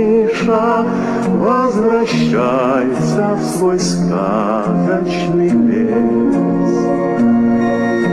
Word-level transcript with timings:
Возвращается 1.39 3.35
в 3.35 3.43
свой 3.57 3.79
сказочный 3.79 5.51
лес. 5.51 6.35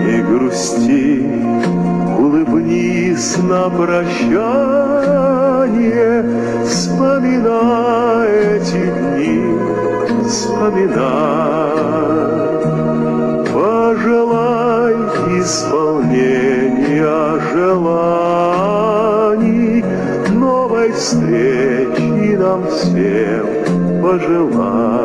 Не 0.05 0.21
грусти, 0.21 1.04
улыбнись 3.15 3.37
на 3.37 3.69
прощание, 3.69 4.25
Вспоминай 6.65 8.57
эти 8.57 8.91
дни, 8.91 9.55
вспоминай. 10.27 11.71
Пожелай 13.53 14.95
исполнения 15.39 17.39
желаний, 17.53 19.85
Новой 20.33 20.91
встречи 20.91 22.35
нам 22.35 22.67
всем 22.67 23.45
пожелай. 24.01 25.04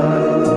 love. 0.00 0.49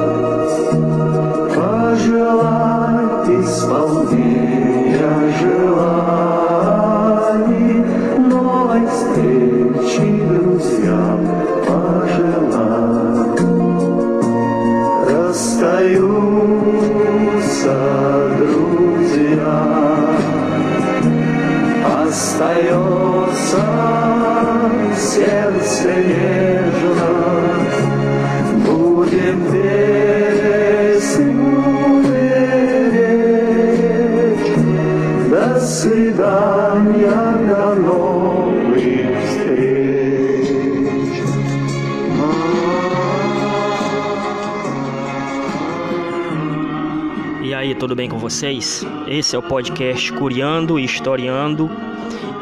Vocês? 48.34 48.84
Esse 49.08 49.36
é 49.36 49.40
o 49.40 49.44
podcast 49.44 50.12
Curiando 50.14 50.80
e 50.80 50.84
Historiando 50.84 51.70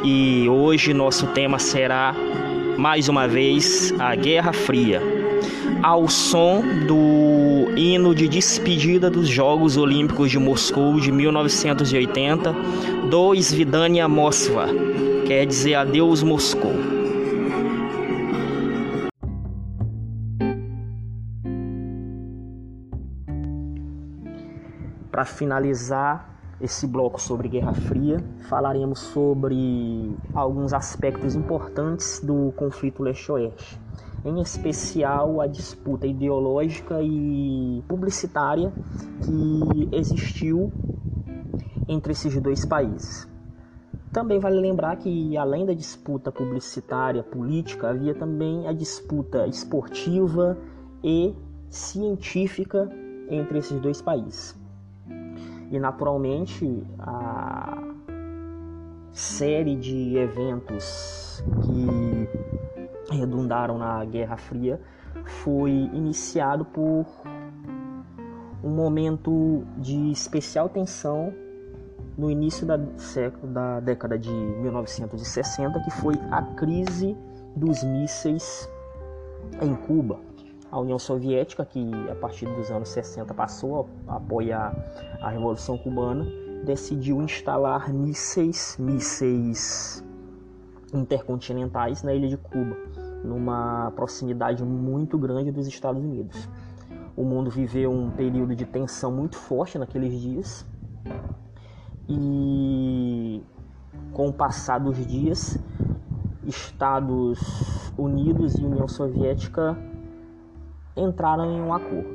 e 0.06 0.48
hoje 0.48 0.94
nosso 0.94 1.28
tema 1.28 1.60
será 1.60 2.16
mais 2.78 3.10
uma 3.10 3.28
vez 3.28 3.94
a 4.00 4.16
Guerra 4.16 4.54
Fria, 4.54 5.02
ao 5.84 6.08
som 6.08 6.64
do 6.88 7.74
hino 7.76 8.16
de 8.16 8.30
despedida 8.30 9.10
dos 9.10 9.28
Jogos 9.28 9.76
Olímpicos 9.76 10.32
de 10.32 10.40
Moscou 10.40 10.98
de 10.98 11.12
1980, 11.12 12.56
do 13.10 13.36
Svidania 13.36 14.08
Moskva, 14.08 14.70
quer 15.28 15.46
dizer 15.46 15.76
adeus 15.76 16.24
Moscou. 16.24 17.01
Para 25.22 25.28
finalizar 25.28 26.34
esse 26.60 26.88
bloco 26.88 27.22
sobre 27.22 27.48
Guerra 27.48 27.76
Fria, 27.76 28.18
falaremos 28.50 28.98
sobre 28.98 30.18
alguns 30.34 30.74
aspectos 30.74 31.36
importantes 31.36 32.20
do 32.22 32.52
conflito 32.54 33.04
leste-oeste, 33.04 33.80
em 34.26 34.42
especial 34.42 35.40
a 35.40 35.46
disputa 35.46 36.08
ideológica 36.08 37.04
e 37.04 37.84
publicitária 37.88 38.74
que 39.22 39.96
existiu 39.96 40.74
entre 41.88 42.14
esses 42.14 42.42
dois 42.42 42.66
países. 42.66 43.30
Também 44.12 44.40
vale 44.40 44.60
lembrar 44.60 44.96
que, 44.96 45.38
além 45.38 45.68
da 45.68 45.74
disputa 45.76 46.32
publicitária 46.32 47.22
política, 47.22 47.90
havia 47.92 48.16
também 48.16 48.68
a 48.68 48.74
disputa 48.74 49.46
esportiva 49.46 50.58
e 51.04 51.36
científica 51.70 52.90
entre 53.30 53.60
esses 53.60 53.80
dois 53.80 54.02
países. 54.02 54.60
E 55.72 55.80
naturalmente 55.80 56.86
a 57.00 57.82
série 59.14 59.76
de 59.76 60.18
eventos 60.18 61.42
que 61.64 63.16
redundaram 63.18 63.78
na 63.78 64.04
Guerra 64.04 64.36
Fria 64.36 64.82
foi 65.44 65.72
iniciado 65.72 66.66
por 66.66 67.06
um 68.62 68.70
momento 68.70 69.64
de 69.78 70.12
especial 70.12 70.68
tensão 70.68 71.34
no 72.18 72.30
início 72.30 72.68
da, 72.68 72.78
século, 72.98 73.52
da 73.54 73.80
década 73.80 74.20
de 74.20 74.30
1960, 74.30 75.80
que 75.80 75.92
foi 75.92 76.16
a 76.30 76.42
crise 76.42 77.16
dos 77.56 77.82
mísseis 77.82 78.70
em 79.62 79.74
Cuba 79.74 80.31
a 80.72 80.80
União 80.80 80.98
Soviética, 80.98 81.66
que 81.66 81.92
a 82.10 82.16
partir 82.16 82.46
dos 82.46 82.72
anos 82.72 82.90
60 82.90 83.34
passou 83.34 83.90
a 84.08 84.16
apoiar 84.16 84.74
a 85.22 85.30
Revolução 85.30 85.78
Cubana, 85.78 86.26
decidiu 86.64 87.22
instalar 87.22 87.92
mísseis, 87.94 88.78
mísseis 88.80 90.04
intercontinentais 90.94 92.04
na 92.04 92.14
ilha 92.14 92.30
de 92.30 92.38
Cuba, 92.38 92.78
numa 93.24 93.92
proximidade 93.96 94.64
muito 94.64 95.18
grande 95.18 95.52
dos 95.52 95.68
Estados 95.68 96.02
Unidos. 96.02 96.48
O 97.18 97.24
mundo 97.24 97.50
viveu 97.50 97.92
um 97.92 98.10
período 98.10 98.56
de 98.56 98.66
tensão 98.66 99.12
muito 99.12 99.36
forte 99.36 99.78
naqueles 99.78 100.14
dias 100.20 100.66
e 102.08 103.44
com 104.14 104.30
o 104.30 104.34
passar 104.34 104.80
dos 104.80 105.06
dias, 105.06 105.60
Estados 106.46 107.40
Unidos 107.98 108.56
e 108.56 108.64
União 108.64 108.88
Soviética 108.88 109.78
entraram 110.96 111.46
em 111.46 111.62
um 111.62 111.74
acordo, 111.74 112.10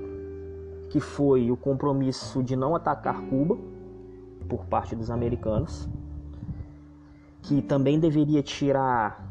que 0.90 1.00
foi 1.00 1.50
o 1.50 1.56
compromisso 1.56 2.42
de 2.42 2.56
não 2.56 2.74
atacar 2.74 3.20
Cuba 3.22 3.56
por 4.48 4.64
parte 4.66 4.94
dos 4.94 5.10
americanos, 5.10 5.88
que 7.42 7.62
também 7.62 7.98
deveria 7.98 8.42
tirar 8.42 9.24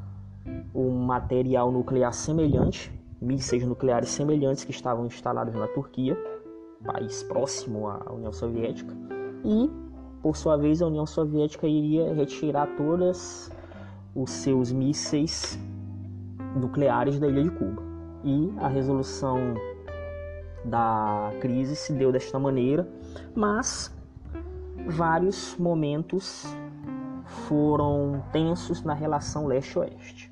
um 0.73 0.91
material 0.91 1.71
nuclear 1.71 2.13
semelhante, 2.13 2.91
mísseis 3.21 3.65
nucleares 3.65 4.09
semelhantes 4.09 4.63
que 4.63 4.71
estavam 4.71 5.05
instalados 5.05 5.55
na 5.55 5.67
Turquia, 5.67 6.17
país 6.85 7.23
próximo 7.23 7.87
à 7.87 8.11
União 8.13 8.31
Soviética, 8.31 8.93
e, 9.43 9.69
por 10.21 10.35
sua 10.35 10.57
vez, 10.57 10.81
a 10.81 10.87
União 10.87 11.05
Soviética 11.05 11.67
iria 11.67 12.13
retirar 12.13 12.67
todos 12.75 13.51
os 14.15 14.29
seus 14.29 14.71
mísseis 14.71 15.59
nucleares 16.55 17.19
da 17.19 17.27
ilha 17.27 17.43
de 17.43 17.51
Cuba. 17.51 17.94
E 18.27 18.51
a 18.57 18.67
resolução 18.67 19.53
da 20.63 21.31
crise 21.39 21.75
se 21.75 21.93
deu 21.93 22.11
desta 22.11 22.39
maneira, 22.39 22.89
mas 23.35 23.95
vários 24.87 25.55
momentos 25.59 26.43
foram 27.47 28.23
tensos 28.31 28.81
na 28.81 28.95
relação 28.95 29.45
leste-oeste. 29.45 30.31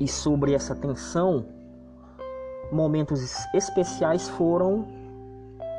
E 0.00 0.08
sobre 0.08 0.54
essa 0.54 0.74
tensão, 0.74 1.46
momentos 2.72 3.46
especiais 3.54 4.28
foram 4.28 4.88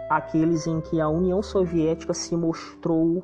aqueles 0.10 0.68
em 0.68 0.80
que 0.80 1.02
a 1.02 1.10
União 1.10 1.44
Soviética 1.44 2.14
se 2.14 2.36
mostrou 2.36 3.24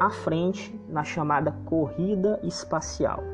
à 0.00 0.10
frente 0.10 0.74
na 0.88 1.04
chamada 1.04 1.52
corrida 1.66 2.40
espacial. 2.42 3.31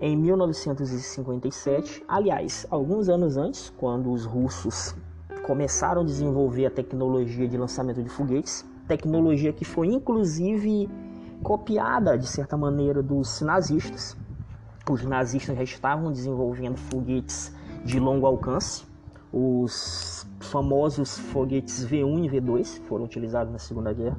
Em 0.00 0.16
1957, 0.16 2.04
aliás, 2.08 2.66
alguns 2.68 3.08
anos 3.08 3.36
antes, 3.36 3.72
quando 3.76 4.10
os 4.10 4.24
russos 4.24 4.94
começaram 5.46 6.02
a 6.02 6.04
desenvolver 6.04 6.66
a 6.66 6.70
tecnologia 6.70 7.46
de 7.46 7.56
lançamento 7.56 8.02
de 8.02 8.08
foguetes, 8.08 8.64
tecnologia 8.88 9.52
que 9.52 9.64
foi 9.64 9.86
inclusive 9.86 10.90
copiada 11.42 12.18
de 12.18 12.26
certa 12.26 12.56
maneira 12.56 13.02
dos 13.02 13.40
nazistas. 13.40 14.16
Os 14.90 15.04
nazistas 15.04 15.56
já 15.56 15.62
estavam 15.62 16.10
desenvolvendo 16.10 16.76
foguetes 16.76 17.54
de 17.84 18.00
longo 18.00 18.26
alcance. 18.26 18.84
Os 19.32 20.26
famosos 20.40 21.18
foguetes 21.18 21.86
V1 21.86 22.24
e 22.24 22.28
V2 22.28 22.80
foram 22.88 23.04
utilizados 23.04 23.52
na 23.52 23.58
Segunda 23.58 23.92
Guerra. 23.92 24.18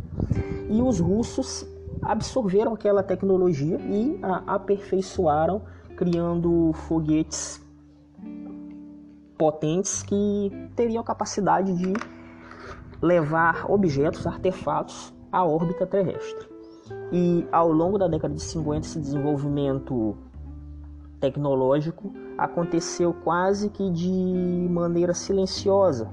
E 0.70 0.82
os 0.82 1.00
russos 1.00 1.68
absorveram 2.02 2.74
aquela 2.74 3.04
tecnologia 3.04 3.78
e 3.80 4.20
a 4.22 4.56
aperfeiçoaram, 4.56 5.62
criando 5.96 6.72
foguetes 6.74 7.64
potentes 9.38 10.04
que 10.04 10.52
teriam 10.76 11.04
capacidade 11.04 11.74
de 11.74 11.94
levar 13.02 13.70
objetos, 13.70 14.26
artefatos 14.26 15.14
à 15.32 15.46
órbita 15.46 15.86
terrestre. 15.86 16.48
E 17.12 17.46
ao 17.52 17.72
longo 17.72 17.98
da 17.98 18.08
década 18.08 18.34
de 18.34 18.42
50, 18.42 18.86
esse 18.86 19.00
desenvolvimento 19.00 20.18
tecnológico 21.20 22.14
aconteceu 22.38 23.14
quase 23.14 23.70
que 23.70 23.90
de 23.90 24.68
maneira 24.70 25.14
silenciosa. 25.14 26.10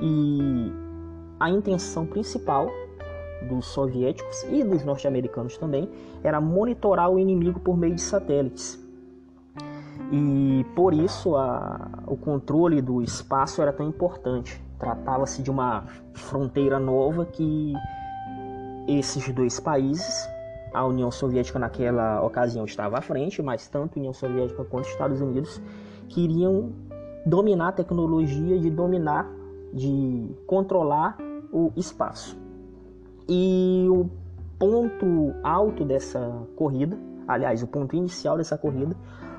E 0.00 0.72
a 1.38 1.50
intenção 1.50 2.06
principal 2.06 2.68
dos 3.48 3.66
soviéticos 3.66 4.44
e 4.44 4.64
dos 4.64 4.84
norte-americanos 4.84 5.56
também 5.58 5.88
era 6.22 6.40
monitorar 6.40 7.10
o 7.10 7.18
inimigo 7.18 7.60
por 7.60 7.76
meio 7.76 7.94
de 7.94 8.02
satélites. 8.02 8.82
E 10.10 10.66
por 10.74 10.92
isso 10.92 11.36
a, 11.36 12.02
o 12.06 12.16
controle 12.16 12.82
do 12.82 13.02
espaço 13.02 13.62
era 13.62 13.72
tão 13.72 13.88
importante. 13.88 14.62
Tratava-se 14.78 15.42
de 15.42 15.50
uma 15.50 15.84
fronteira 16.12 16.78
nova 16.78 17.24
que 17.24 17.72
esses 18.86 19.32
dois 19.32 19.58
países, 19.60 20.28
a 20.74 20.84
União 20.84 21.10
Soviética 21.10 21.58
naquela 21.58 22.22
ocasião 22.22 22.64
estava 22.64 22.98
à 22.98 23.00
frente, 23.00 23.42
mas 23.42 23.68
tanto 23.68 23.96
a 23.96 23.98
União 23.98 24.12
Soviética 24.12 24.64
quanto 24.64 24.84
os 24.84 24.90
Estados 24.90 25.20
Unidos 25.20 25.60
queriam 26.08 26.72
dominar 27.24 27.68
a 27.68 27.72
tecnologia 27.72 28.58
de 28.58 28.70
dominar, 28.70 29.30
de 29.72 30.34
controlar 30.46 31.16
o 31.52 31.70
espaço. 31.76 32.41
E 33.34 33.86
o 33.88 34.10
ponto 34.58 35.34
alto 35.42 35.86
dessa 35.86 36.20
corrida, 36.54 36.98
aliás, 37.26 37.62
o 37.62 37.66
ponto 37.66 37.96
inicial 37.96 38.36
dessa 38.36 38.58
corrida, 38.58 38.94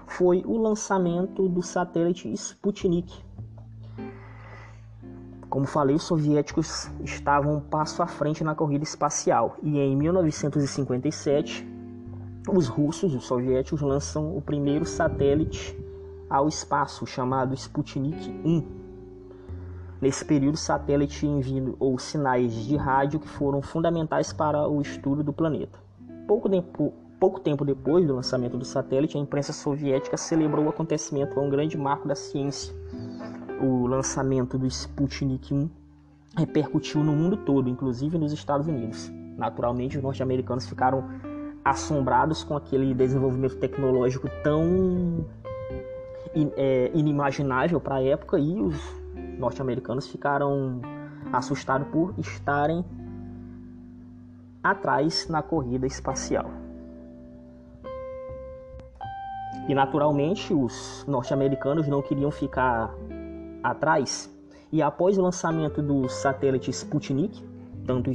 foi 0.08 0.42
o 0.48 0.58
lançamento 0.58 1.48
do 1.48 1.62
satélite 1.62 2.28
Sputnik, 2.34 3.24
como 5.48 5.68
falei, 5.68 5.96
os 5.96 6.02
soviéticos 6.02 6.90
estavam 7.04 7.58
um 7.58 7.60
passo 7.60 8.02
à 8.02 8.08
frente 8.08 8.44
na 8.44 8.56
corrida 8.56 8.84
espacial 8.84 9.56
e 9.62 9.78
em 9.78 9.96
1957 9.96 11.64
os 12.50 12.68
russos, 12.68 13.14
os 13.14 13.26
soviéticos, 13.26 13.80
lançam 13.82 14.36
o 14.36 14.42
primeiro 14.42 14.84
satélite 14.84 15.78
ao 16.28 16.48
espaço 16.48 17.06
chamado 17.06 17.54
Sputnik 17.54 18.32
1. 18.44 18.83
Nesse 20.04 20.26
período, 20.26 20.56
o 20.56 20.58
satélite 20.58 21.26
enviou 21.26 21.98
sinais 21.98 22.54
de 22.54 22.76
rádio 22.76 23.20
que 23.20 23.28
foram 23.28 23.62
fundamentais 23.62 24.34
para 24.34 24.68
o 24.68 24.82
estudo 24.82 25.24
do 25.24 25.32
planeta. 25.32 25.80
Pouco 26.28 26.50
tempo, 26.50 26.94
pouco 27.20 27.40
tempo 27.40 27.64
depois 27.64 28.06
do 28.06 28.14
lançamento 28.14 28.58
do 28.58 28.66
satélite, 28.66 29.18
a 29.18 29.22
imprensa 29.22 29.54
soviética 29.54 30.18
celebrou 30.18 30.66
o 30.66 30.70
acontecimento 30.70 31.34
como 31.34 31.48
um 31.48 31.50
grande 31.50 31.78
marco 31.78 32.06
da 32.06 32.16
ciência 32.16 32.74
o 33.64 33.88
lançamento 33.88 34.58
do 34.58 34.68
Sputnik 34.68 35.54
1 35.54 35.70
repercutiu 36.38 37.04
no 37.04 37.14
mundo 37.14 37.38
todo, 37.38 37.70
inclusive 37.70 38.18
nos 38.18 38.34
Estados 38.34 38.68
Unidos. 38.68 39.10
Naturalmente, 39.38 39.98
os 39.98 40.04
norte-americanos 40.04 40.68
ficaram 40.68 41.04
assombrados 41.64 42.44
com 42.44 42.58
aquele 42.58 42.94
desenvolvimento 42.94 43.56
tecnológico 43.56 44.28
tão 44.44 45.26
é, 46.58 46.92
inimaginável 46.94 47.80
para 47.80 47.96
a 47.96 48.04
época 48.04 48.38
e 48.38 48.60
os 48.62 48.76
norte-americanos 49.38 50.08
ficaram 50.08 50.82
assustados 51.32 51.88
por 51.88 52.14
estarem 52.18 52.84
atrás 54.64 55.28
na 55.28 55.42
corrida 55.42 55.86
espacial. 55.86 56.50
E 59.68 59.74
naturalmente 59.74 60.54
os 60.54 61.06
norte-americanos 61.08 61.88
não 61.88 62.02
queriam 62.02 62.32
ficar 62.32 62.94
atrás, 63.64 64.30
e 64.72 64.82
após 64.82 65.18
o 65.18 65.22
lançamento 65.22 65.82
do 65.82 66.10
satélite 66.10 66.70
Sputnik, 66.72 67.44
tanto 67.86 68.10
o 68.10 68.14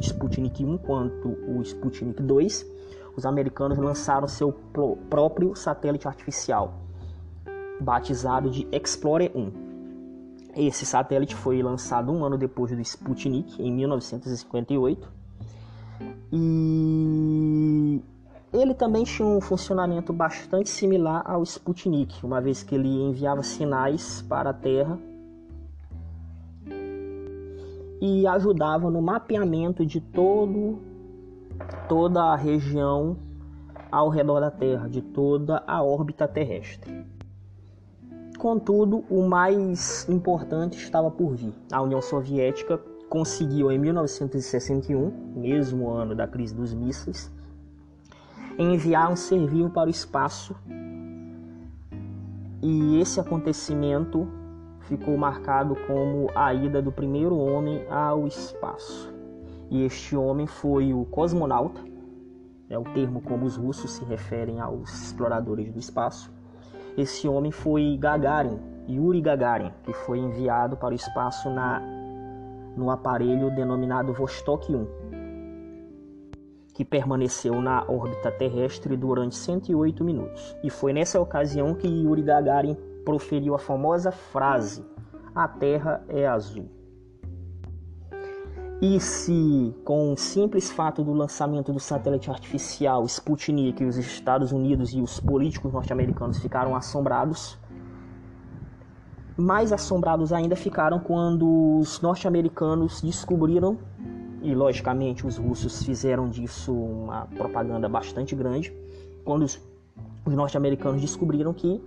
Sputnik 0.00 0.64
1 0.64 0.78
quanto 0.78 1.28
o 1.28 1.62
Sputnik 1.62 2.22
2, 2.22 2.66
os 3.16 3.26
americanos 3.26 3.78
lançaram 3.78 4.26
seu 4.26 4.52
próprio 5.08 5.54
satélite 5.54 6.08
artificial, 6.08 6.74
batizado 7.80 8.50
de 8.50 8.66
Explorer 8.72 9.30
1. 9.34 9.69
Esse 10.56 10.84
satélite 10.84 11.34
foi 11.34 11.62
lançado 11.62 12.10
um 12.10 12.24
ano 12.24 12.36
depois 12.36 12.72
do 12.72 12.80
Sputnik, 12.80 13.62
em 13.62 13.72
1958, 13.72 15.08
e 16.32 18.00
ele 18.52 18.74
também 18.74 19.04
tinha 19.04 19.26
um 19.26 19.40
funcionamento 19.40 20.12
bastante 20.12 20.68
similar 20.68 21.22
ao 21.24 21.42
Sputnik, 21.42 22.24
uma 22.24 22.40
vez 22.40 22.62
que 22.62 22.74
ele 22.74 22.88
enviava 22.88 23.42
sinais 23.42 24.22
para 24.22 24.50
a 24.50 24.54
Terra 24.54 24.98
e 28.00 28.26
ajudava 28.26 28.90
no 28.90 29.02
mapeamento 29.02 29.84
de 29.84 30.00
todo 30.00 30.78
toda 31.88 32.22
a 32.22 32.36
região 32.36 33.16
ao 33.92 34.08
redor 34.08 34.40
da 34.40 34.50
Terra, 34.50 34.88
de 34.88 35.02
toda 35.02 35.62
a 35.66 35.82
órbita 35.82 36.26
terrestre. 36.26 37.04
Contudo, 38.40 39.04
o 39.10 39.28
mais 39.28 40.08
importante 40.08 40.78
estava 40.78 41.10
por 41.10 41.34
vir. 41.34 41.52
A 41.70 41.82
União 41.82 42.00
Soviética 42.00 42.78
conseguiu 43.06 43.70
em 43.70 43.78
1961, 43.78 45.10
mesmo 45.36 45.90
ano 45.90 46.14
da 46.14 46.26
crise 46.26 46.54
dos 46.54 46.72
mísseis, 46.72 47.30
enviar 48.58 49.12
um 49.12 49.14
ser 49.14 49.46
vivo 49.46 49.68
para 49.68 49.88
o 49.88 49.90
espaço. 49.90 50.56
E 52.62 52.98
esse 52.98 53.20
acontecimento 53.20 54.26
ficou 54.88 55.18
marcado 55.18 55.76
como 55.86 56.30
a 56.34 56.54
ida 56.54 56.80
do 56.80 56.90
primeiro 56.90 57.36
homem 57.36 57.84
ao 57.90 58.26
espaço. 58.26 59.12
E 59.68 59.84
este 59.84 60.16
homem 60.16 60.46
foi 60.46 60.94
o 60.94 61.04
cosmonauta, 61.04 61.82
é 62.70 62.78
o 62.78 62.84
termo 62.84 63.20
como 63.20 63.44
os 63.44 63.56
russos 63.56 63.90
se 63.90 64.04
referem 64.06 64.60
aos 64.60 64.90
exploradores 65.08 65.70
do 65.70 65.78
espaço. 65.78 66.39
Esse 67.00 67.26
homem 67.26 67.50
foi 67.50 67.96
Gagarin, 67.98 68.60
Yuri 68.86 69.22
Gagarin, 69.22 69.72
que 69.84 69.92
foi 69.94 70.18
enviado 70.18 70.76
para 70.76 70.92
o 70.92 70.94
espaço 70.94 71.48
na, 71.48 71.80
no 72.76 72.90
aparelho 72.90 73.50
denominado 73.54 74.12
Vostok 74.12 74.70
1, 74.70 74.86
que 76.74 76.84
permaneceu 76.84 77.58
na 77.62 77.82
órbita 77.88 78.30
terrestre 78.30 78.98
durante 78.98 79.34
108 79.34 80.04
minutos. 80.04 80.54
E 80.62 80.68
foi 80.68 80.92
nessa 80.92 81.18
ocasião 81.18 81.74
que 81.74 81.88
Yuri 81.88 82.20
Gagarin 82.20 82.76
proferiu 83.02 83.54
a 83.54 83.58
famosa 83.58 84.12
frase: 84.12 84.84
A 85.34 85.48
Terra 85.48 86.04
é 86.06 86.26
azul. 86.26 86.68
E 88.82 88.98
se, 88.98 89.74
com 89.84 90.14
o 90.14 90.16
simples 90.16 90.70
fato 90.70 91.04
do 91.04 91.12
lançamento 91.12 91.70
do 91.70 91.78
satélite 91.78 92.30
artificial 92.30 93.04
Sputnik, 93.04 93.84
os 93.84 93.98
Estados 93.98 94.52
Unidos 94.52 94.94
e 94.94 95.02
os 95.02 95.20
políticos 95.20 95.70
norte-americanos 95.70 96.38
ficaram 96.38 96.74
assombrados, 96.74 97.58
mais 99.36 99.70
assombrados 99.70 100.32
ainda 100.32 100.56
ficaram 100.56 100.98
quando 100.98 101.76
os 101.78 102.00
norte-americanos 102.00 103.02
descobriram, 103.02 103.76
e 104.40 104.54
logicamente 104.54 105.26
os 105.26 105.36
russos 105.36 105.82
fizeram 105.82 106.30
disso 106.30 106.72
uma 106.72 107.26
propaganda 107.26 107.86
bastante 107.86 108.34
grande, 108.34 108.74
quando 109.26 109.42
os, 109.42 109.60
os 110.24 110.32
norte-americanos 110.32 111.02
descobriram 111.02 111.52
que 111.52 111.82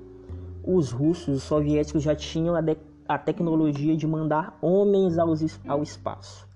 os 0.64 0.92
russos, 0.92 1.38
os 1.38 1.44
soviéticos 1.44 2.04
já 2.04 2.16
tinham 2.16 2.56
a, 2.56 2.60
a 3.08 3.18
tecnologia 3.18 3.98
de 3.98 4.06
mandar 4.06 4.56
homens 4.62 5.18
ao, 5.18 5.30
ao 5.68 5.82
espaço. 5.82 6.53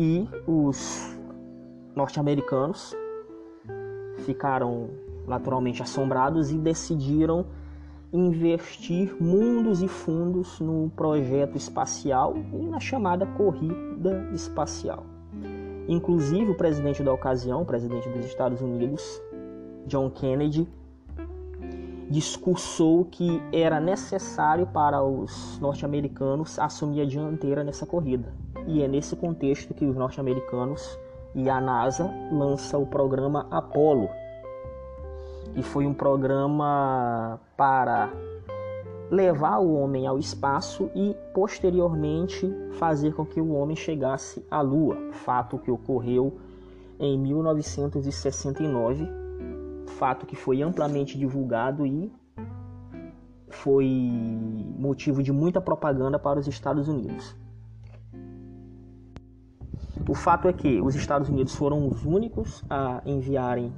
E 0.00 0.28
os 0.46 1.18
norte-americanos 1.96 2.96
ficaram 4.18 4.90
naturalmente 5.26 5.82
assombrados 5.82 6.52
e 6.52 6.56
decidiram 6.56 7.44
investir 8.12 9.14
mundos 9.20 9.82
e 9.82 9.88
fundos 9.88 10.60
no 10.60 10.88
projeto 10.94 11.56
espacial 11.56 12.36
e 12.52 12.66
na 12.68 12.78
chamada 12.78 13.26
corrida 13.26 14.30
espacial. 14.32 15.04
Inclusive, 15.88 16.52
o 16.52 16.54
presidente 16.54 17.02
da 17.02 17.12
ocasião, 17.12 17.62
o 17.62 17.66
presidente 17.66 18.08
dos 18.08 18.24
Estados 18.24 18.60
Unidos, 18.60 19.20
John 19.86 20.10
Kennedy, 20.10 20.68
discursou 22.10 23.04
que 23.04 23.42
era 23.52 23.78
necessário 23.78 24.66
para 24.66 25.02
os 25.02 25.58
norte-americanos 25.60 26.58
assumir 26.58 27.02
a 27.02 27.04
dianteira 27.04 27.62
nessa 27.62 27.86
corrida. 27.86 28.32
E 28.66 28.82
é 28.82 28.88
nesse 28.88 29.14
contexto 29.14 29.74
que 29.74 29.84
os 29.84 29.96
norte-americanos 29.96 30.98
e 31.34 31.48
a 31.50 31.60
NASA 31.60 32.10
lança 32.32 32.78
o 32.78 32.86
programa 32.86 33.46
Apollo, 33.50 34.08
que 35.54 35.62
foi 35.62 35.86
um 35.86 35.94
programa 35.94 37.40
para 37.56 38.10
levar 39.10 39.58
o 39.58 39.74
homem 39.74 40.06
ao 40.06 40.18
espaço 40.18 40.90
e 40.94 41.16
posteriormente 41.32 42.52
fazer 42.72 43.14
com 43.14 43.24
que 43.24 43.40
o 43.40 43.52
homem 43.52 43.76
chegasse 43.76 44.44
à 44.50 44.60
Lua, 44.60 44.96
fato 45.12 45.58
que 45.58 45.70
ocorreu 45.70 46.38
em 47.00 47.18
1969, 47.18 49.08
fato 49.98 50.26
que 50.26 50.36
foi 50.36 50.62
amplamente 50.62 51.18
divulgado 51.18 51.84
e 51.84 52.12
foi 53.50 53.86
motivo 54.78 55.22
de 55.22 55.32
muita 55.32 55.60
propaganda 55.60 56.18
para 56.18 56.38
os 56.38 56.46
Estados 56.46 56.86
Unidos. 56.88 57.36
O 60.08 60.14
fato 60.14 60.46
é 60.46 60.52
que 60.52 60.80
os 60.80 60.94
Estados 60.94 61.28
Unidos 61.28 61.54
foram 61.54 61.88
os 61.88 62.04
únicos 62.04 62.64
a 62.70 63.02
enviarem 63.04 63.72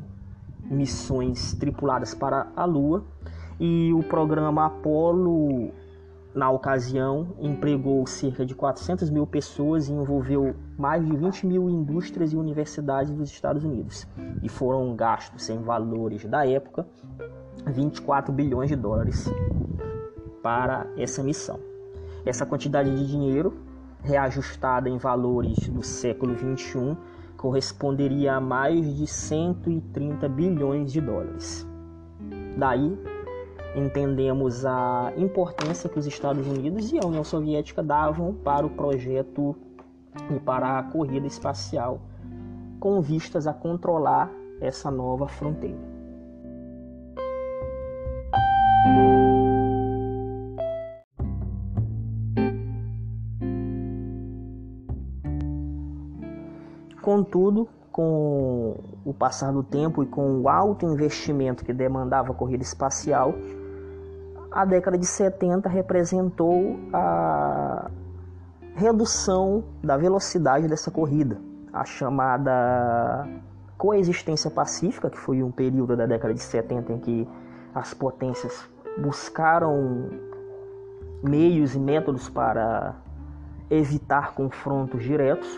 missões 0.63 1.55
tripuladas 1.55 2.15
para 2.15 2.53
a 2.55 2.65
Lua 2.65 3.05
e 3.59 3.91
o 3.93 4.03
programa 4.03 4.67
Apollo, 4.67 5.73
na 6.35 6.51
ocasião, 6.51 7.35
empregou 7.41 8.07
cerca 8.07 8.47
de 8.47 8.55
400 8.55 9.11
mil 9.11 9.27
pessoas 9.27 9.89
e 9.89 9.93
envolveu 9.93 10.55
mais 10.79 11.05
de 11.05 11.17
20 11.17 11.47
mil 11.47 11.69
indústrias 11.69 12.33
e 12.33 12.37
universidades 12.37 13.13
dos 13.13 13.31
Estados 13.31 13.65
Unidos. 13.65 14.07
E 14.43 14.49
foram 14.49 14.95
gastos 14.95 15.49
em 15.51 15.59
valores 15.59 16.25
da 16.27 16.47
época 16.47 16.87
24 17.67 18.33
bilhões 18.33 18.69
de 18.69 18.77
dólares 18.77 19.29
para 20.43 20.87
essa 20.97 21.23
missão. 21.23 21.59
Essa 22.25 22.47
quantidade 22.47 22.95
de 22.95 23.07
dinheiro, 23.07 23.55
reajustada 24.03 24.89
em 24.89 24.99
valores 24.99 25.69
do 25.69 25.83
século 25.83 26.35
21, 26.35 26.97
corresponderia 27.37 28.35
a 28.35 28.41
mais 28.41 28.97
de 28.97 29.07
130 29.07 30.29
bilhões 30.29 30.93
de 30.93 31.01
dólares. 31.01 31.67
Daí 32.57 32.97
entendemos 33.75 34.65
a 34.65 35.13
importância 35.17 35.89
que 35.89 35.99
os 35.99 36.07
Estados 36.07 36.47
Unidos 36.47 36.93
e 36.93 36.99
a 36.99 37.07
União 37.07 37.25
Soviética 37.25 37.83
davam 37.83 38.35
para 38.35 38.67
o 38.67 38.71
projeto 38.71 39.57
e 40.35 40.41
para 40.41 40.79
a 40.79 40.83
corrida 40.83 41.27
espacial, 41.27 42.01
com 42.81 43.01
vistas 43.01 43.47
a 43.47 43.55
controlar 43.55 44.31
essa 44.61 44.91
nova 44.91 45.29
fronteira. 45.29 45.91
Contudo, 57.01 57.69
com 57.91 58.77
o 59.05 59.13
passar 59.13 59.53
do 59.53 59.63
tempo 59.63 60.03
e 60.03 60.07
com 60.07 60.41
o 60.41 60.49
alto 60.49 60.87
investimento 60.87 61.65
que 61.65 61.73
demandava 61.73 62.31
a 62.31 62.35
corrida 62.35 62.63
espacial, 62.63 63.35
a 64.51 64.65
década 64.65 64.99
de 64.99 65.07
70 65.07 65.69
representou 65.69 66.79
a 66.93 67.91
redução 68.75 69.65
da 69.83 69.97
velocidade 69.97 70.67
dessa 70.67 70.91
corrida, 70.91 71.39
a 71.73 71.85
chamada 71.85 73.27
coexistência 73.79 74.51
pacífica, 74.51 75.09
que 75.09 75.19
foi 75.19 75.43
um 75.43 75.51
período 75.51 75.97
da 75.97 76.07
década 76.07 76.35
de 76.35 76.41
70 76.41 76.93
em 76.93 76.99
que 76.99 77.29
as 77.75 77.95
potências 77.95 78.69
buscaram 78.99 80.11
meios 81.23 81.75
e 81.75 81.79
métodos 81.79 82.29
para 82.29 82.97
evitar 83.71 84.35
confrontos 84.35 85.03
diretos. 85.03 85.49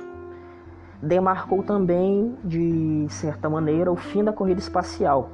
Demarcou 1.01 1.63
também, 1.63 2.37
de 2.45 3.07
certa 3.09 3.49
maneira, 3.49 3.91
o 3.91 3.97
fim 3.97 4.23
da 4.23 4.33
corrida 4.33 4.61
espacial, 4.61 5.31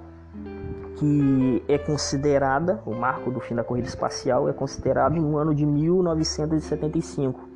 que 0.98 1.62
é 1.68 1.78
considerada, 1.78 2.82
o 2.84 2.92
marco 2.92 3.30
do 3.30 3.38
fim 3.38 3.54
da 3.54 3.62
corrida 3.62 3.86
espacial 3.86 4.48
é 4.48 4.52
considerado 4.52 5.14
no 5.14 5.38
ano 5.38 5.54
de 5.54 5.64
1975. 5.64 7.48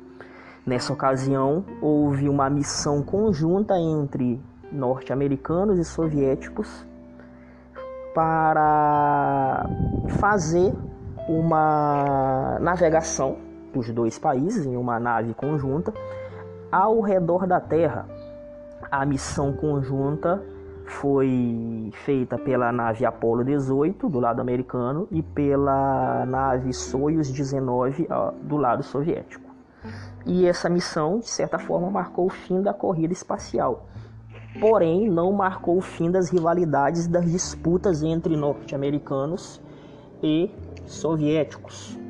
Nessa 0.65 0.93
ocasião, 0.93 1.65
houve 1.81 2.29
uma 2.29 2.49
missão 2.49 3.03
conjunta 3.03 3.77
entre 3.77 4.41
norte-americanos 4.71 5.77
e 5.77 5.83
soviéticos 5.83 6.85
para 8.15 9.69
fazer 10.19 10.73
uma 11.27 12.57
navegação 12.61 13.37
dos 13.73 13.89
dois 13.89 14.17
países 14.17 14.65
em 14.65 14.77
uma 14.77 14.99
nave 14.99 15.33
conjunta 15.33 15.93
ao 16.71 17.01
redor 17.01 17.45
da 17.45 17.59
Terra. 17.59 18.07
A 18.89 19.05
missão 19.05 19.51
conjunta 19.51 20.41
foi 20.85 21.91
feita 22.05 22.37
pela 22.37 22.71
nave 22.71 23.05
Apollo 23.05 23.43
18 23.43 24.09
do 24.09 24.19
lado 24.19 24.41
americano 24.41 25.07
e 25.11 25.21
pela 25.21 26.25
nave 26.25 26.73
Soyuz 26.73 27.31
19 27.31 28.07
do 28.41 28.57
lado 28.57 28.83
soviético. 28.83 29.51
E 30.25 30.45
essa 30.45 30.69
missão, 30.69 31.19
de 31.19 31.29
certa 31.29 31.59
forma, 31.59 31.89
marcou 31.89 32.27
o 32.27 32.29
fim 32.29 32.61
da 32.61 32.73
corrida 32.73 33.11
espacial. 33.11 33.87
Porém, 34.59 35.09
não 35.09 35.31
marcou 35.33 35.77
o 35.77 35.81
fim 35.81 36.11
das 36.11 36.29
rivalidades 36.29 37.07
das 37.07 37.29
disputas 37.29 38.03
entre 38.03 38.37
norte-americanos 38.37 39.59
e 40.21 40.49
soviéticos. 40.85 42.02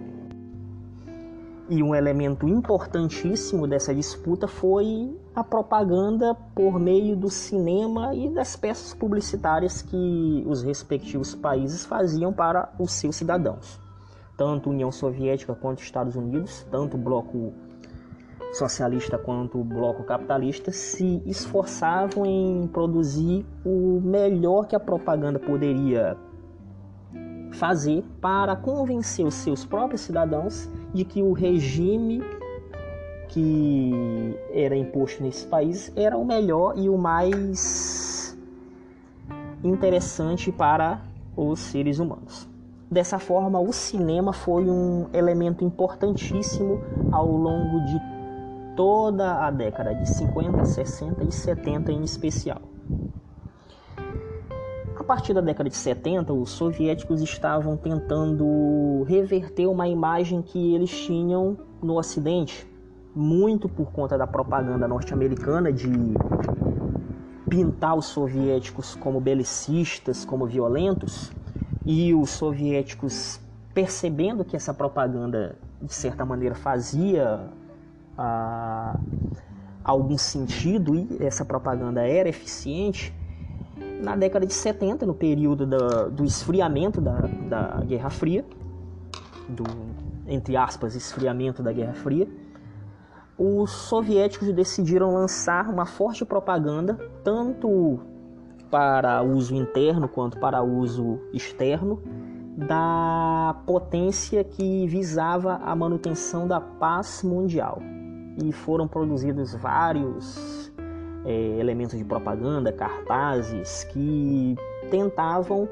E 1.75 1.81
um 1.81 1.95
elemento 1.95 2.47
importantíssimo 2.47 3.67
dessa 3.67 3.95
disputa 3.95 4.47
foi 4.47 5.19
a 5.33 5.43
propaganda 5.43 6.35
por 6.53 6.79
meio 6.79 7.15
do 7.15 7.31
cinema 7.31 8.13
e 8.13 8.29
das 8.29 8.55
peças 8.55 8.93
publicitárias 8.93 9.81
que 9.81 10.43
os 10.45 10.61
respectivos 10.61 11.33
países 11.33 11.83
faziam 11.83 12.31
para 12.31 12.71
os 12.77 12.91
seus 12.91 13.15
cidadãos. 13.15 13.79
Tanto 14.37 14.69
União 14.69 14.91
Soviética 14.91 15.55
quanto 15.55 15.81
Estados 15.81 16.15
Unidos, 16.15 16.63
tanto 16.69 16.95
o 16.95 16.99
bloco 16.99 17.51
socialista 18.53 19.17
quanto 19.17 19.59
o 19.59 19.63
bloco 19.63 20.03
capitalista 20.03 20.71
se 20.71 21.23
esforçavam 21.25 22.23
em 22.23 22.67
produzir 22.67 23.43
o 23.65 23.99
melhor 23.99 24.67
que 24.67 24.75
a 24.75 24.79
propaganda 24.79 25.39
poderia 25.39 26.15
fazer 27.53 28.03
para 28.19 28.55
convencer 28.55 29.25
os 29.25 29.35
seus 29.35 29.65
próprios 29.65 30.01
cidadãos 30.01 30.69
de 30.93 31.05
que 31.05 31.21
o 31.21 31.33
regime 31.33 32.21
que 33.29 34.37
era 34.51 34.75
imposto 34.75 35.23
nesse 35.23 35.47
país 35.47 35.91
era 35.95 36.17
o 36.17 36.23
melhor 36.23 36.77
e 36.77 36.87
o 36.87 36.97
mais 36.97 38.37
interessante 39.63 40.51
para 40.51 41.01
os 41.35 41.59
seres 41.59 41.97
humanos. 41.99 42.47
Dessa 42.91 43.17
forma, 43.17 43.59
o 43.59 43.73
cinema 43.73 44.33
foi 44.33 44.69
um 44.69 45.07
elemento 45.13 45.63
importantíssimo 45.63 46.79
ao 47.11 47.25
longo 47.25 47.83
de 47.85 47.99
toda 48.75 49.47
a 49.47 49.49
década 49.49 49.95
de 49.95 50.07
50, 50.07 50.63
60 50.63 51.23
e 51.23 51.31
70 51.31 51.91
em 51.91 52.03
especial. 52.03 52.61
A 55.03 55.05
partir 55.05 55.33
da 55.33 55.41
década 55.41 55.69
de 55.69 55.75
70, 55.75 56.31
os 56.31 56.49
soviéticos 56.51 57.21
estavam 57.21 57.75
tentando 57.75 59.03
reverter 59.03 59.67
uma 59.67 59.85
imagem 59.85 60.41
que 60.41 60.73
eles 60.73 60.89
tinham 60.89 61.57
no 61.81 61.97
Ocidente, 61.97 62.65
muito 63.13 63.67
por 63.67 63.91
conta 63.91 64.17
da 64.17 64.25
propaganda 64.25 64.87
norte-americana 64.87 65.73
de 65.73 65.91
pintar 67.49 67.97
os 67.97 68.05
soviéticos 68.05 68.95
como 68.95 69.19
belicistas, 69.19 70.23
como 70.23 70.47
violentos, 70.47 71.33
e 71.85 72.13
os 72.13 72.29
soviéticos 72.29 73.41
percebendo 73.73 74.45
que 74.45 74.55
essa 74.55 74.73
propaganda, 74.73 75.57
de 75.81 75.93
certa 75.93 76.23
maneira, 76.23 76.55
fazia 76.55 77.49
ah, 78.17 78.97
algum 79.83 80.17
sentido 80.17 80.95
e 80.95 81.17
essa 81.19 81.43
propaganda 81.43 82.07
era 82.07 82.29
eficiente, 82.29 83.13
na 84.03 84.17
década 84.17 84.45
de 84.45 84.53
70, 84.53 85.05
no 85.05 85.13
período 85.13 85.65
da, 85.65 86.09
do 86.09 86.25
esfriamento 86.25 86.99
da, 86.99 87.21
da 87.47 87.81
Guerra 87.85 88.09
Fria, 88.09 88.45
do, 89.47 89.63
entre 90.27 90.57
aspas, 90.57 90.93
esfriamento 90.93 91.63
da 91.63 91.71
Guerra 91.71 91.93
Fria, 91.93 92.27
os 93.37 93.71
soviéticos 93.71 94.51
decidiram 94.51 95.13
lançar 95.13 95.69
uma 95.69 95.85
forte 95.85 96.25
propaganda, 96.25 96.99
tanto 97.23 97.99
para 98.69 99.23
uso 99.23 99.55
interno 99.55 100.07
quanto 100.09 100.37
para 100.37 100.61
uso 100.61 101.19
externo, 101.31 102.01
da 102.57 103.55
potência 103.65 104.43
que 104.43 104.85
visava 104.85 105.61
a 105.63 105.73
manutenção 105.75 106.45
da 106.45 106.59
paz 106.59 107.23
mundial. 107.23 107.81
E 108.43 108.51
foram 108.51 108.87
produzidos 108.87 109.55
vários 109.55 110.72
é, 111.25 111.59
elementos 111.59 111.97
de 111.97 112.03
propaganda, 112.03 112.71
cartazes 112.71 113.83
que 113.85 114.55
tentavam 114.89 115.67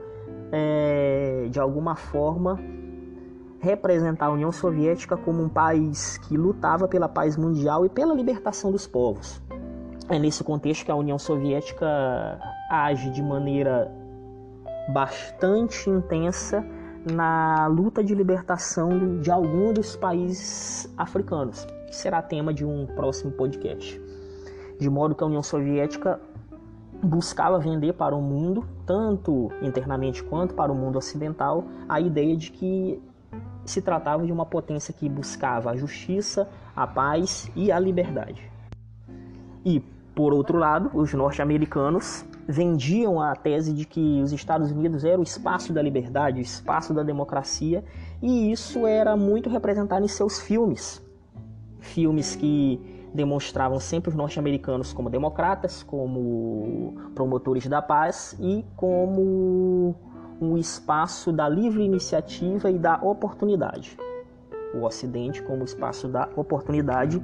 é, 0.51 1.47
de 1.49 1.59
alguma 1.59 1.95
forma 1.95 2.59
representar 3.59 4.25
a 4.25 4.31
União 4.31 4.51
Soviética 4.51 5.15
como 5.15 5.43
um 5.43 5.49
país 5.49 6.17
que 6.17 6.35
lutava 6.35 6.87
pela 6.87 7.07
paz 7.07 7.37
mundial 7.37 7.85
e 7.85 7.89
pela 7.89 8.13
libertação 8.13 8.71
dos 8.71 8.87
povos. 8.87 9.41
É 10.09 10.17
nesse 10.17 10.43
contexto 10.43 10.83
que 10.83 10.91
a 10.91 10.95
União 10.95 11.17
Soviética 11.19 11.87
age 12.69 13.11
de 13.11 13.21
maneira 13.21 13.91
bastante 14.91 15.89
intensa 15.89 16.65
na 17.09 17.67
luta 17.67 18.03
de 18.03 18.13
libertação 18.13 19.19
de 19.19 19.31
alguns 19.31 19.73
dos 19.73 19.95
países 19.95 20.91
africanos, 20.97 21.65
que 21.87 21.95
será 21.95 22.21
tema 22.21 22.53
de 22.53 22.65
um 22.65 22.85
próximo 22.87 23.31
podcast. 23.31 24.01
De 24.81 24.89
modo 24.89 25.13
que 25.13 25.23
a 25.23 25.27
União 25.27 25.43
Soviética 25.43 26.19
buscava 27.03 27.59
vender 27.59 27.93
para 27.93 28.15
o 28.15 28.21
mundo, 28.21 28.65
tanto 28.83 29.51
internamente 29.61 30.23
quanto 30.23 30.55
para 30.55 30.71
o 30.71 30.75
mundo 30.75 30.97
ocidental, 30.97 31.65
a 31.87 32.01
ideia 32.01 32.35
de 32.35 32.49
que 32.49 32.99
se 33.63 33.79
tratava 33.79 34.25
de 34.25 34.31
uma 34.31 34.43
potência 34.43 34.91
que 34.91 35.07
buscava 35.07 35.69
a 35.69 35.75
justiça, 35.75 36.49
a 36.75 36.87
paz 36.87 37.47
e 37.55 37.71
a 37.71 37.77
liberdade. 37.77 38.51
E, 39.63 39.81
por 40.15 40.33
outro 40.33 40.57
lado, 40.57 40.89
os 40.95 41.13
norte-americanos 41.13 42.25
vendiam 42.47 43.21
a 43.21 43.35
tese 43.35 43.73
de 43.73 43.85
que 43.85 44.19
os 44.23 44.31
Estados 44.31 44.71
Unidos 44.71 45.05
era 45.05 45.19
o 45.19 45.23
espaço 45.23 45.71
da 45.71 45.81
liberdade, 45.83 46.39
o 46.39 46.41
espaço 46.41 46.91
da 46.91 47.03
democracia, 47.03 47.83
e 48.19 48.51
isso 48.51 48.87
era 48.87 49.15
muito 49.15 49.47
representado 49.47 50.03
em 50.03 50.07
seus 50.07 50.39
filmes. 50.39 50.99
Filmes 51.79 52.35
que 52.35 53.00
demonstravam 53.13 53.79
sempre 53.79 54.09
os 54.09 54.15
norte-americanos 54.15 54.93
como 54.93 55.09
democratas, 55.09 55.83
como 55.83 56.95
promotores 57.13 57.67
da 57.67 57.81
paz 57.81 58.35
e 58.39 58.65
como 58.75 59.95
um 60.39 60.57
espaço 60.57 61.31
da 61.31 61.47
livre 61.47 61.83
iniciativa 61.83 62.71
e 62.71 62.79
da 62.79 62.95
oportunidade. 62.95 63.97
O 64.73 64.83
Ocidente 64.83 65.43
como 65.43 65.63
espaço 65.63 66.07
da 66.07 66.29
oportunidade 66.35 67.21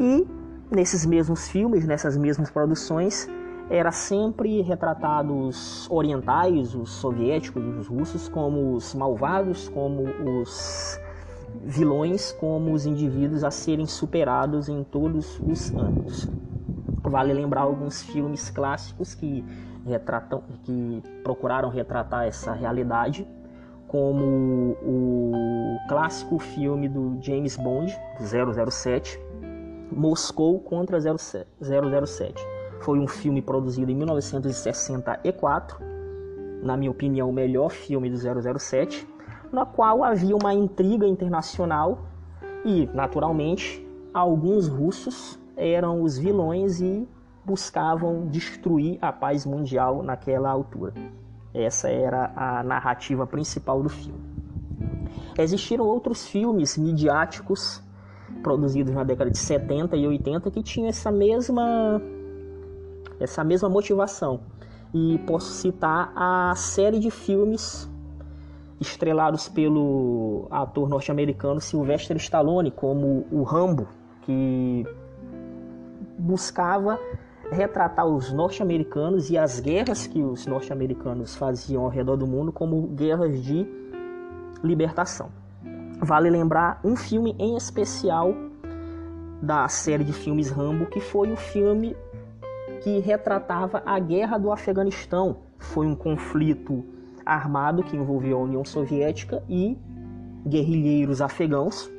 e 0.00 0.26
nesses 0.70 1.06
mesmos 1.06 1.48
filmes, 1.48 1.86
nessas 1.86 2.16
mesmas 2.16 2.50
produções, 2.50 3.28
era 3.70 3.92
sempre 3.92 4.62
retratados 4.62 5.88
orientais, 5.90 6.74
os 6.74 6.90
soviéticos, 6.90 7.62
os 7.76 7.86
russos, 7.86 8.28
como 8.28 8.74
os 8.74 8.94
malvados, 8.94 9.68
como 9.68 10.04
os 10.40 10.98
vilões, 11.64 12.32
como 12.32 12.72
os 12.72 12.86
indivíduos 12.86 13.44
a 13.44 13.50
serem 13.50 13.86
superados 13.86 14.68
em 14.68 14.82
todos 14.84 15.40
os 15.40 15.70
anos. 15.74 16.28
Vale 17.02 17.32
lembrar 17.32 17.62
alguns 17.62 18.02
filmes 18.02 18.50
clássicos 18.50 19.14
que 19.14 19.44
retratam, 19.84 20.42
que 20.64 21.02
procuraram 21.22 21.68
retratar 21.68 22.26
essa 22.26 22.52
realidade, 22.52 23.26
como 23.86 24.76
o 24.82 25.78
clássico 25.88 26.38
filme 26.38 26.88
do 26.88 27.18
James 27.22 27.56
Bond, 27.56 27.96
007, 28.20 29.18
Moscou 29.90 30.60
contra 30.60 30.98
007. 31.00 32.46
Foi 32.80 32.98
um 32.98 33.08
filme 33.08 33.40
produzido 33.40 33.90
em 33.90 33.94
1964, 33.94 35.78
na 36.62 36.76
minha 36.76 36.90
opinião, 36.90 37.30
o 37.30 37.32
melhor 37.32 37.70
filme 37.70 38.10
do 38.10 38.18
007, 38.58 39.06
na 39.52 39.64
qual 39.64 40.04
havia 40.04 40.36
uma 40.36 40.52
intriga 40.54 41.06
internacional 41.06 42.06
e, 42.64 42.88
naturalmente, 42.92 43.86
alguns 44.12 44.68
russos 44.68 45.38
eram 45.56 46.02
os 46.02 46.18
vilões 46.18 46.80
e 46.80 47.08
buscavam 47.44 48.26
destruir 48.26 48.98
a 49.00 49.12
paz 49.12 49.46
mundial 49.46 50.02
naquela 50.02 50.50
altura. 50.50 50.92
Essa 51.54 51.88
era 51.88 52.32
a 52.36 52.62
narrativa 52.62 53.26
principal 53.26 53.82
do 53.82 53.88
filme. 53.88 54.20
Existiram 55.36 55.84
outros 55.86 56.26
filmes 56.26 56.76
midiáticos 56.76 57.82
produzidos 58.42 58.92
na 58.94 59.02
década 59.02 59.30
de 59.30 59.38
70 59.38 59.96
e 59.96 60.06
80 60.06 60.50
que 60.50 60.62
tinham 60.62 60.88
essa 60.88 61.10
mesma 61.10 62.00
essa 63.18 63.42
mesma 63.42 63.68
motivação. 63.68 64.40
E 64.92 65.18
posso 65.26 65.52
citar 65.52 66.12
a 66.14 66.54
série 66.54 66.98
de 66.98 67.10
filmes 67.10 67.90
estrelados 68.80 69.48
pelo 69.48 70.46
ator 70.50 70.88
norte-americano 70.88 71.60
Sylvester 71.60 72.16
Stallone, 72.16 72.70
como 72.70 73.26
o 73.30 73.42
Rambo, 73.42 73.88
que 74.22 74.86
buscava 76.18 76.98
retratar 77.50 78.06
os 78.06 78.32
norte-americanos 78.32 79.30
e 79.30 79.38
as 79.38 79.58
guerras 79.58 80.06
que 80.06 80.20
os 80.20 80.46
norte-americanos 80.46 81.34
faziam 81.34 81.84
ao 81.84 81.88
redor 81.88 82.16
do 82.16 82.26
mundo 82.26 82.52
como 82.52 82.82
guerras 82.88 83.42
de 83.42 83.66
libertação. 84.62 85.30
Vale 86.00 86.30
lembrar 86.30 86.80
um 86.84 86.94
filme 86.94 87.34
em 87.38 87.56
especial 87.56 88.34
da 89.40 89.66
série 89.68 90.04
de 90.04 90.12
filmes 90.12 90.50
Rambo, 90.50 90.86
que 90.86 91.00
foi 91.00 91.32
o 91.32 91.36
filme 91.36 91.96
que 92.82 92.98
retratava 92.98 93.82
a 93.84 93.98
guerra 93.98 94.38
do 94.38 94.52
Afeganistão. 94.52 95.38
Foi 95.58 95.86
um 95.86 95.94
conflito 95.94 96.84
armado 97.28 97.82
que 97.82 97.96
envolveu 97.96 98.38
a 98.38 98.42
União 98.42 98.64
Soviética 98.64 99.42
e 99.48 99.76
guerrilheiros 100.46 101.20
afegãos 101.20 101.90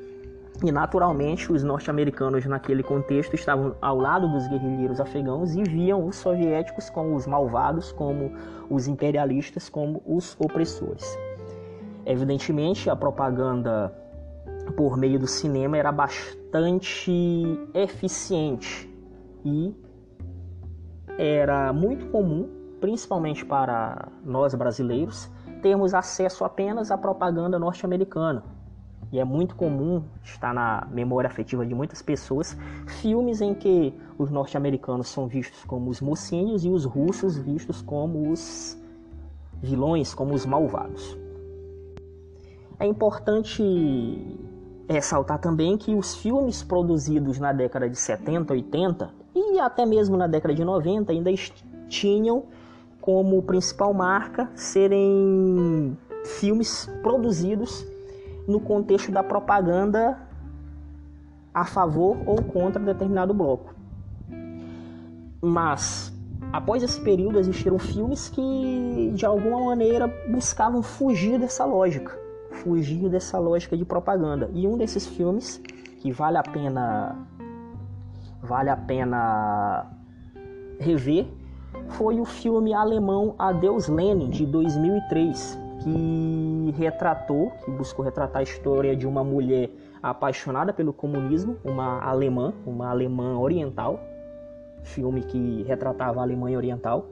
e 0.63 0.71
naturalmente 0.71 1.51
os 1.51 1.63
norte-americanos 1.63 2.45
naquele 2.45 2.83
contexto 2.83 3.33
estavam 3.33 3.75
ao 3.81 3.97
lado 3.97 4.27
dos 4.27 4.47
guerrilheiros 4.47 4.99
afegãos 4.99 5.55
e 5.55 5.63
viam 5.63 6.05
os 6.05 6.17
soviéticos 6.17 6.89
como 6.89 7.15
os 7.15 7.25
malvados, 7.25 7.91
como 7.91 8.31
os 8.69 8.87
imperialistas, 8.87 9.69
como 9.69 10.01
os 10.05 10.35
opressores. 10.39 11.17
Evidentemente, 12.05 12.89
a 12.89 12.95
propaganda 12.95 13.93
por 14.75 14.97
meio 14.97 15.19
do 15.19 15.27
cinema 15.27 15.77
era 15.77 15.91
bastante 15.91 17.11
eficiente 17.73 18.89
e 19.45 19.73
era 21.17 21.71
muito 21.71 22.07
comum, 22.07 22.49
principalmente 22.79 23.45
para 23.45 24.07
nós 24.23 24.53
brasileiros, 24.55 25.29
termos 25.61 25.93
acesso 25.93 26.43
apenas 26.43 26.91
à 26.91 26.97
propaganda 26.97 27.59
norte-americana 27.59 28.43
e 29.11 29.19
é 29.19 29.25
muito 29.25 29.55
comum, 29.55 30.03
está 30.23 30.53
na 30.53 30.87
memória 30.91 31.27
afetiva 31.27 31.65
de 31.65 31.73
muitas 31.73 32.01
pessoas, 32.01 32.55
filmes 33.01 33.41
em 33.41 33.55
que 33.55 33.93
os 34.19 34.29
norte-americanos 34.29 35.07
são 35.07 35.27
vistos 35.27 35.63
como 35.65 35.89
os 35.89 35.99
mocinhos 35.99 36.63
e 36.63 36.69
os 36.69 36.85
russos 36.85 37.35
vistos 37.37 37.81
como 37.81 38.31
os 38.31 38.77
vilões, 39.61 40.13
como 40.13 40.35
os 40.35 40.45
malvados. 40.45 41.17
É 42.79 42.85
importante 42.85 44.37
ressaltar 44.87 45.39
também 45.39 45.75
que 45.75 45.95
os 45.95 46.15
filmes 46.15 46.63
produzidos 46.63 47.39
na 47.39 47.51
década 47.51 47.89
de 47.89 47.97
70, 47.97 48.53
80 48.53 49.09
e 49.35 49.59
até 49.59 49.87
mesmo 49.87 50.17
na 50.17 50.27
década 50.27 50.53
de 50.53 50.63
90 50.63 51.11
ainda 51.11 51.31
tinham 51.87 52.43
como 53.09 53.41
principal 53.41 53.91
marca 53.91 54.51
serem 54.53 55.97
filmes 56.23 56.87
produzidos 57.01 57.83
no 58.47 58.59
contexto 58.59 59.11
da 59.11 59.23
propaganda 59.23 60.15
a 61.51 61.65
favor 61.65 62.17
ou 62.27 62.39
contra 62.43 62.79
determinado 62.79 63.33
bloco. 63.33 63.73
Mas 65.41 66.13
após 66.53 66.83
esse 66.83 67.01
período 67.01 67.39
existiram 67.39 67.79
filmes 67.79 68.29
que 68.29 69.11
de 69.15 69.25
alguma 69.25 69.59
maneira 69.65 70.07
buscavam 70.29 70.83
fugir 70.83 71.39
dessa 71.39 71.65
lógica, 71.65 72.15
fugir 72.51 73.09
dessa 73.09 73.39
lógica 73.39 73.75
de 73.75 73.85
propaganda. 73.85 74.51
E 74.53 74.67
um 74.67 74.77
desses 74.77 75.07
filmes 75.07 75.59
que 75.97 76.11
vale 76.11 76.37
a 76.37 76.43
pena 76.43 77.27
vale 78.43 78.69
a 78.69 78.77
pena 78.77 79.87
rever 80.79 81.38
foi 81.89 82.19
o 82.19 82.25
filme 82.25 82.73
alemão 82.73 83.35
Adeus 83.37 83.87
Lenin 83.87 84.29
de 84.29 84.45
2003, 84.45 85.59
que 85.83 86.73
retratou, 86.77 87.51
que 87.63 87.71
buscou 87.71 88.03
retratar 88.03 88.39
a 88.39 88.43
história 88.43 88.95
de 88.95 89.07
uma 89.07 89.23
mulher 89.23 89.69
apaixonada 90.01 90.73
pelo 90.73 90.93
comunismo, 90.93 91.57
uma 91.63 92.01
alemã, 92.01 92.53
uma 92.65 92.89
alemã 92.89 93.37
oriental, 93.37 93.99
filme 94.83 95.21
que 95.21 95.63
retratava 95.63 96.19
a 96.19 96.23
Alemanha 96.23 96.57
Oriental. 96.57 97.05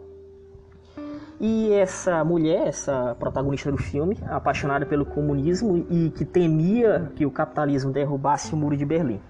E 1.39 1.71
essa 1.71 2.23
mulher, 2.23 2.67
essa 2.67 3.15
protagonista 3.19 3.71
do 3.71 3.77
filme, 3.77 4.17
apaixonada 4.27 4.85
pelo 4.85 5.05
comunismo 5.05 5.85
e 5.89 6.09
que 6.09 6.25
temia 6.25 7.11
que 7.15 7.25
o 7.25 7.31
capitalismo 7.31 7.91
derrubasse 7.91 8.53
o 8.53 8.57
muro 8.57 8.75
de 8.75 8.85
Berlim. 8.85 9.21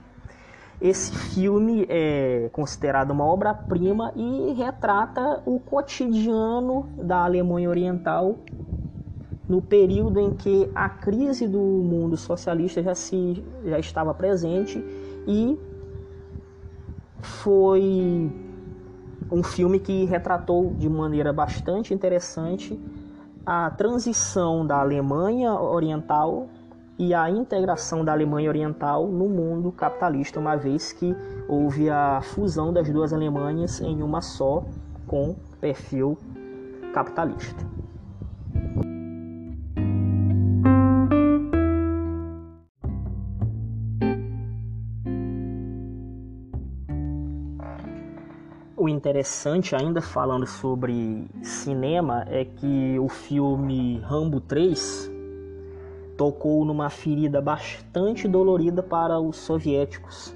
Esse 0.80 1.12
filme 1.12 1.88
é 1.90 2.50
considerado 2.54 3.10
uma 3.10 3.26
obra-prima 3.26 4.12
e 4.16 4.54
retrata 4.54 5.42
o 5.44 5.60
cotidiano 5.60 6.88
da 6.98 7.24
Alemanha 7.24 7.68
Oriental 7.68 8.38
no 9.50 9.62
período 9.62 10.20
em 10.20 10.30
que 10.30 10.70
a 10.76 10.88
crise 10.88 11.48
do 11.48 11.60
mundo 11.60 12.16
socialista 12.16 12.84
já, 12.84 12.94
se, 12.94 13.44
já 13.64 13.80
estava 13.80 14.14
presente 14.14 14.78
e 15.26 15.58
foi 17.22 18.32
um 19.32 19.42
filme 19.42 19.80
que 19.80 20.06
retratou 20.06 20.76
de 20.78 20.88
maneira 20.88 21.34
bastante 21.34 21.94
interessante 21.94 22.80
a 23.46 23.72
transição 23.72 24.68
da 24.68 24.80
Alemanha 24.80 25.54
Oriental 25.54 26.50
e 27.00 27.14
a 27.14 27.30
integração 27.30 28.04
da 28.04 28.12
Alemanha 28.12 28.50
Oriental 28.50 29.08
no 29.08 29.30
mundo 29.30 29.72
capitalista, 29.72 30.40
uma 30.40 30.56
vez 30.56 30.92
que 30.92 31.16
houve 31.48 31.90
a 31.90 32.22
fusão 32.22 32.74
das 32.74 32.90
duas 32.90 33.14
Alemanhas 33.14 33.80
em 33.82 34.02
uma 34.02 34.22
só 34.22 34.64
com 35.06 35.36
perfil 35.62 36.18
capitalista. 36.94 37.66
O 48.76 48.90
interessante, 48.90 49.76
ainda 49.76 50.02
falando 50.02 50.46
sobre 50.48 51.28
cinema, 51.42 52.24
é 52.28 52.46
que 52.46 52.98
o 53.00 53.10
filme 53.10 54.00
Rambo 54.00 54.40
3 54.40 55.17
tocou 56.18 56.66
numa 56.66 56.90
ferida 56.90 57.40
bastante 57.40 58.28
dolorida 58.28 58.82
para 58.82 59.20
os 59.20 59.38
soviéticos. 59.38 60.36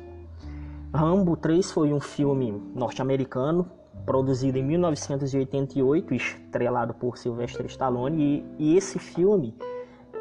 Rambo 0.94 1.36
3 1.36 1.72
foi 1.72 1.92
um 1.92 2.00
filme 2.00 2.52
norte-americano, 2.76 3.70
produzido 4.06 4.58
em 4.58 4.64
1988, 4.64 6.14
estrelado 6.14 6.94
por 6.94 7.18
Sylvester 7.18 7.66
Stallone, 7.66 8.46
e, 8.60 8.74
e 8.74 8.78
esse 8.78 9.00
filme 9.00 9.56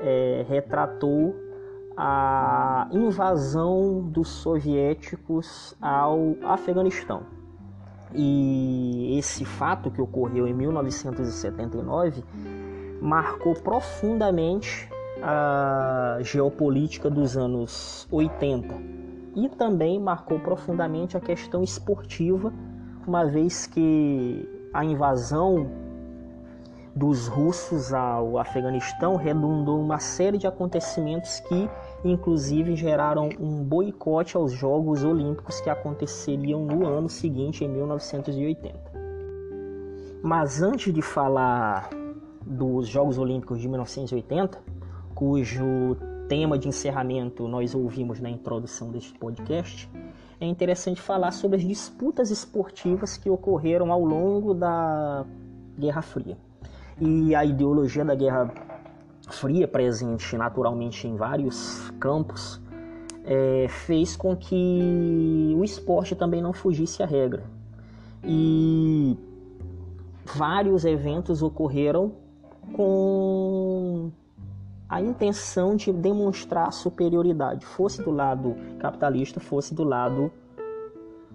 é, 0.00 0.44
retratou 0.48 1.34
a 1.96 2.88
invasão 2.92 4.00
dos 4.00 4.28
soviéticos 4.28 5.76
ao 5.80 6.36
Afeganistão. 6.42 7.22
E 8.14 9.16
esse 9.18 9.44
fato 9.44 9.90
que 9.90 10.00
ocorreu 10.00 10.46
em 10.46 10.54
1979 10.54 12.24
marcou 13.00 13.54
profundamente 13.54 14.88
a 15.22 16.18
geopolítica 16.22 17.10
dos 17.10 17.36
anos 17.36 18.06
80 18.10 18.74
e 19.36 19.48
também 19.48 20.00
marcou 20.00 20.40
profundamente 20.40 21.16
a 21.16 21.20
questão 21.20 21.62
esportiva, 21.62 22.52
uma 23.06 23.24
vez 23.24 23.66
que 23.66 24.48
a 24.72 24.84
invasão 24.84 25.70
dos 26.94 27.28
russos 27.28 27.92
ao 27.92 28.38
Afeganistão 28.38 29.14
redundou 29.16 29.80
uma 29.80 29.98
série 29.98 30.36
de 30.36 30.46
acontecimentos 30.46 31.38
que 31.40 31.70
inclusive 32.04 32.74
geraram 32.74 33.28
um 33.38 33.62
boicote 33.62 34.36
aos 34.36 34.52
Jogos 34.52 35.04
Olímpicos 35.04 35.60
que 35.60 35.70
aconteceriam 35.70 36.64
no 36.64 36.86
ano 36.86 37.08
seguinte, 37.08 37.64
em 37.64 37.68
1980. 37.68 38.90
Mas 40.22 40.60
antes 40.60 40.92
de 40.92 41.00
falar 41.00 41.88
dos 42.44 42.88
Jogos 42.88 43.18
Olímpicos 43.18 43.60
de 43.60 43.68
1980, 43.68 44.58
cujo 45.14 45.96
tema 46.28 46.56
de 46.56 46.68
encerramento 46.68 47.48
nós 47.48 47.74
ouvimos 47.74 48.20
na 48.20 48.30
introdução 48.30 48.90
deste 48.90 49.12
podcast, 49.18 49.90
é 50.40 50.46
interessante 50.46 51.00
falar 51.00 51.32
sobre 51.32 51.56
as 51.56 51.62
disputas 51.62 52.30
esportivas 52.30 53.16
que 53.16 53.28
ocorreram 53.28 53.92
ao 53.92 54.04
longo 54.04 54.54
da 54.54 55.26
Guerra 55.78 56.02
Fria. 56.02 56.38
E 57.00 57.34
a 57.34 57.44
ideologia 57.44 58.04
da 58.04 58.14
Guerra 58.14 58.52
Fria, 59.28 59.66
presente 59.66 60.36
naturalmente 60.36 61.06
em 61.06 61.16
vários 61.16 61.90
campos, 61.98 62.60
é, 63.24 63.66
fez 63.68 64.16
com 64.16 64.36
que 64.36 65.54
o 65.56 65.64
esporte 65.64 66.14
também 66.14 66.40
não 66.40 66.52
fugisse 66.52 67.02
à 67.02 67.06
regra. 67.06 67.44
E 68.24 69.16
vários 70.24 70.84
eventos 70.84 71.42
ocorreram 71.42 72.12
com 72.72 74.10
a 74.90 75.00
intenção 75.00 75.76
de 75.76 75.92
demonstrar 75.92 76.72
superioridade, 76.72 77.64
fosse 77.64 78.02
do 78.02 78.10
lado 78.10 78.56
capitalista, 78.80 79.38
fosse 79.38 79.72
do 79.72 79.84
lado 79.84 80.32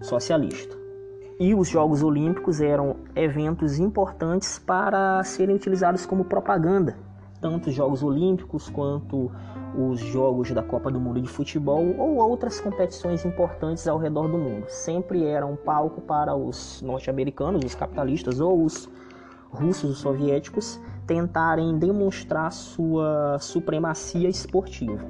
socialista. 0.02 0.76
E 1.40 1.54
os 1.54 1.66
Jogos 1.66 2.02
Olímpicos 2.02 2.60
eram 2.60 2.96
eventos 3.14 3.78
importantes 3.78 4.58
para 4.58 5.24
serem 5.24 5.56
utilizados 5.56 6.04
como 6.04 6.22
propaganda, 6.22 6.98
tanto 7.40 7.70
os 7.70 7.74
Jogos 7.74 8.02
Olímpicos 8.02 8.68
quanto 8.68 9.32
os 9.74 10.00
Jogos 10.00 10.50
da 10.50 10.62
Copa 10.62 10.90
do 10.90 11.00
Mundo 11.00 11.20
de 11.20 11.28
Futebol 11.28 11.94
ou 11.98 12.16
outras 12.16 12.60
competições 12.60 13.24
importantes 13.24 13.88
ao 13.88 13.96
redor 13.96 14.28
do 14.28 14.36
mundo. 14.36 14.66
Sempre 14.68 15.24
era 15.24 15.46
um 15.46 15.56
palco 15.56 16.02
para 16.02 16.34
os 16.34 16.82
norte-americanos, 16.82 17.64
os 17.64 17.74
capitalistas 17.74 18.38
ou 18.38 18.62
os 18.64 18.86
russos, 19.50 19.90
os 19.90 19.98
soviéticos, 19.98 20.78
tentarem 21.06 21.78
demonstrar 21.78 22.50
sua 22.52 23.38
supremacia 23.38 24.28
esportiva. 24.28 25.04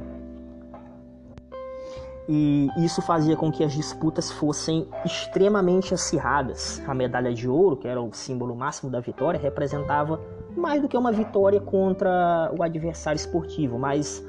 E 2.29 2.69
isso 2.79 3.01
fazia 3.01 3.37
com 3.37 3.53
que 3.53 3.63
as 3.63 3.73
disputas 3.73 4.33
fossem 4.33 4.89
extremamente 5.05 5.95
acirradas. 5.95 6.83
A 6.87 6.93
medalha 6.93 7.33
de 7.33 7.49
ouro, 7.49 7.77
que 7.77 7.87
era 7.87 8.01
o 8.01 8.13
símbolo 8.13 8.55
máximo 8.57 8.91
da 8.91 8.99
vitória, 8.99 9.39
representava 9.39 10.21
mais 10.57 10.83
do 10.83 10.89
que 10.89 10.97
uma 10.97 11.13
vitória 11.13 11.61
contra 11.61 12.53
o 12.59 12.63
adversário 12.63 13.17
esportivo, 13.17 13.79
mas 13.79 14.25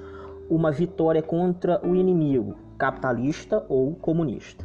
uma 0.49 0.71
vitória 0.71 1.23
contra 1.23 1.81
o 1.83 1.95
inimigo, 1.95 2.55
capitalista 2.77 3.65
ou 3.67 3.95
comunista. 3.95 4.63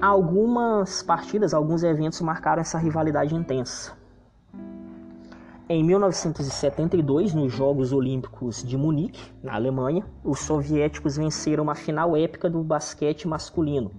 Algumas 0.00 1.02
partidas, 1.02 1.54
alguns 1.54 1.82
eventos 1.82 2.20
marcaram 2.20 2.60
essa 2.60 2.78
rivalidade 2.78 3.34
intensa. 3.34 3.97
Em 5.70 5.84
1972, 5.84 7.34
nos 7.34 7.52
Jogos 7.52 7.92
Olímpicos 7.92 8.64
de 8.64 8.74
Munique, 8.74 9.20
na 9.42 9.54
Alemanha, 9.54 10.02
os 10.24 10.40
soviéticos 10.40 11.18
venceram 11.18 11.62
uma 11.62 11.74
final 11.74 12.16
épica 12.16 12.48
do 12.48 12.64
basquete 12.64 13.28
masculino. 13.28 13.90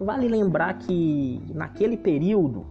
Vale 0.00 0.26
lembrar 0.26 0.78
que 0.78 1.42
naquele 1.54 1.98
período 1.98 2.64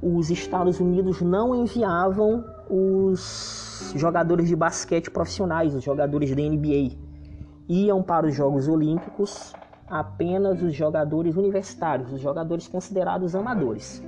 os 0.00 0.30
Estados 0.30 0.78
Unidos 0.78 1.20
não 1.22 1.56
enviavam 1.56 2.44
os 2.70 3.92
jogadores 3.96 4.46
de 4.46 4.54
basquete 4.54 5.10
profissionais, 5.10 5.74
os 5.74 5.82
jogadores 5.82 6.36
da 6.36 6.40
NBA. 6.40 6.96
Iam 7.68 8.00
para 8.00 8.28
os 8.28 8.34
Jogos 8.36 8.68
Olímpicos 8.68 9.52
apenas 9.88 10.62
os 10.62 10.72
jogadores 10.72 11.34
universitários, 11.34 12.12
os 12.12 12.20
jogadores 12.20 12.68
considerados 12.68 13.34
amadores 13.34 14.00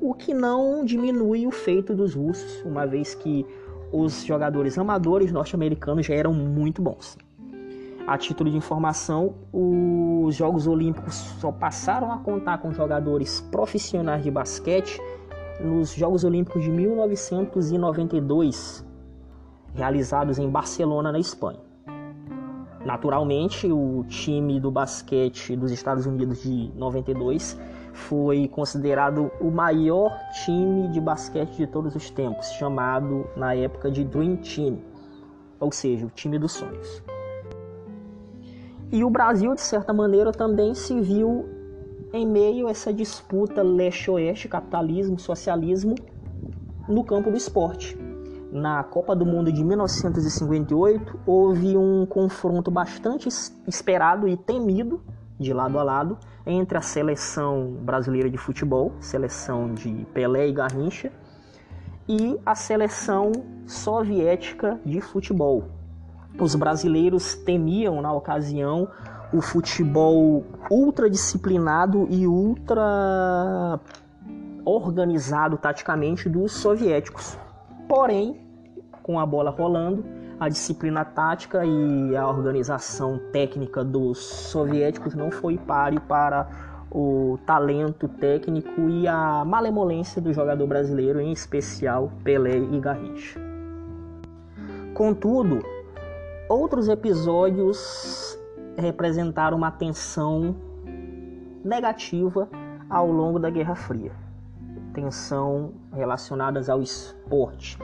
o 0.00 0.14
que 0.14 0.32
não 0.32 0.84
diminui 0.84 1.44
o 1.46 1.50
feito 1.50 1.92
dos 1.94 2.14
russos, 2.14 2.62
uma 2.64 2.86
vez 2.86 3.14
que 3.14 3.44
os 3.92 4.24
jogadores 4.24 4.78
amadores 4.78 5.30
norte-americanos 5.32 6.06
já 6.06 6.14
eram 6.14 6.32
muito 6.32 6.80
bons. 6.80 7.18
A 8.06 8.16
título 8.16 8.50
de 8.50 8.56
informação, 8.56 9.34
os 9.52 10.34
Jogos 10.34 10.66
Olímpicos 10.66 11.14
só 11.14 11.52
passaram 11.52 12.10
a 12.10 12.16
contar 12.18 12.56
com 12.58 12.72
jogadores 12.72 13.42
profissionais 13.50 14.22
de 14.22 14.30
basquete 14.30 14.98
nos 15.60 15.92
Jogos 15.92 16.24
Olímpicos 16.24 16.62
de 16.62 16.70
1992, 16.70 18.86
realizados 19.74 20.38
em 20.38 20.48
Barcelona, 20.48 21.12
na 21.12 21.18
Espanha. 21.18 21.60
Naturalmente, 22.84 23.66
o 23.70 24.04
time 24.08 24.58
do 24.60 24.70
basquete 24.70 25.56
dos 25.56 25.72
Estados 25.72 26.06
Unidos 26.06 26.42
de 26.42 26.70
92 26.76 27.58
foi 27.98 28.48
considerado 28.48 29.30
o 29.40 29.50
maior 29.50 30.16
time 30.44 30.88
de 30.88 31.00
basquete 31.00 31.56
de 31.56 31.66
todos 31.66 31.94
os 31.94 32.08
tempos, 32.10 32.50
chamado 32.52 33.26
na 33.36 33.54
época 33.54 33.90
de 33.90 34.04
Dream 34.04 34.36
Team, 34.36 34.78
ou 35.58 35.72
seja, 35.72 36.06
o 36.06 36.10
time 36.10 36.38
dos 36.38 36.52
sonhos. 36.52 37.02
E 38.90 39.04
o 39.04 39.10
Brasil, 39.10 39.54
de 39.54 39.60
certa 39.60 39.92
maneira, 39.92 40.32
também 40.32 40.74
se 40.74 40.98
viu 41.00 41.46
em 42.12 42.26
meio 42.26 42.68
a 42.68 42.70
essa 42.70 42.92
disputa 42.92 43.62
leste-oeste, 43.62 44.48
capitalismo, 44.48 45.18
socialismo, 45.18 45.94
no 46.88 47.04
campo 47.04 47.30
do 47.30 47.36
esporte. 47.36 47.98
na 48.50 48.82
Copa 48.82 49.14
do 49.14 49.26
Mundo 49.26 49.52
de 49.52 49.62
1958 49.62 51.20
houve 51.26 51.76
um 51.76 52.06
confronto 52.06 52.70
bastante 52.70 53.28
esperado 53.66 54.26
e 54.26 54.38
temido 54.38 55.02
de 55.38 55.52
lado 55.52 55.78
a 55.78 55.82
lado 55.82 56.18
entre 56.46 56.78
a 56.78 56.80
seleção 56.80 57.76
brasileira 57.82 58.28
de 58.30 58.38
futebol, 58.38 58.92
seleção 59.00 59.72
de 59.74 60.06
Pelé 60.12 60.48
e 60.48 60.52
Garrincha, 60.52 61.12
e 62.08 62.38
a 62.44 62.54
seleção 62.54 63.32
soviética 63.66 64.80
de 64.84 65.00
futebol. 65.00 65.64
Os 66.40 66.54
brasileiros 66.54 67.34
temiam 67.34 68.00
na 68.00 68.12
ocasião 68.12 68.88
o 69.32 69.42
futebol 69.42 70.44
ultradisciplinado 70.70 72.06
e 72.08 72.26
ultra 72.26 73.78
organizado 74.64 75.58
taticamente 75.58 76.28
dos 76.28 76.52
soviéticos. 76.52 77.36
Porém, 77.86 78.40
com 79.02 79.18
a 79.18 79.26
bola 79.26 79.50
rolando, 79.50 80.04
a 80.40 80.48
disciplina 80.48 81.04
tática 81.04 81.64
e 81.64 82.16
a 82.16 82.28
organização 82.28 83.18
técnica 83.32 83.82
dos 83.84 84.18
soviéticos 84.18 85.14
não 85.14 85.30
foi 85.30 85.58
páreo 85.58 86.00
para 86.00 86.48
o 86.90 87.38
talento 87.44 88.08
técnico 88.08 88.88
e 88.88 89.06
a 89.06 89.44
malemolência 89.44 90.22
do 90.22 90.32
jogador 90.32 90.66
brasileiro, 90.66 91.20
em 91.20 91.32
especial 91.32 92.12
Pelé 92.22 92.56
e 92.56 92.80
Garrincha. 92.80 93.40
Contudo, 94.94 95.60
outros 96.48 96.88
episódios 96.88 98.38
representaram 98.76 99.56
uma 99.56 99.70
tensão 99.70 100.56
negativa 101.64 102.48
ao 102.88 103.10
longo 103.10 103.38
da 103.38 103.50
Guerra 103.50 103.74
Fria. 103.74 104.12
Tensão 104.94 105.72
relacionadas 105.92 106.70
ao 106.70 106.80
esporte, 106.80 107.78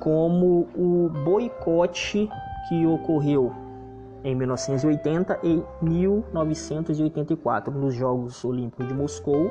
como 0.00 0.68
o 0.74 1.10
boicote 1.24 2.28
que 2.68 2.86
ocorreu 2.86 3.52
em 4.24 4.34
1980 4.34 5.38
e 5.42 5.62
1984 5.80 7.72
nos 7.72 7.94
Jogos 7.94 8.44
Olímpicos 8.44 8.88
de 8.88 8.94
Moscou 8.94 9.50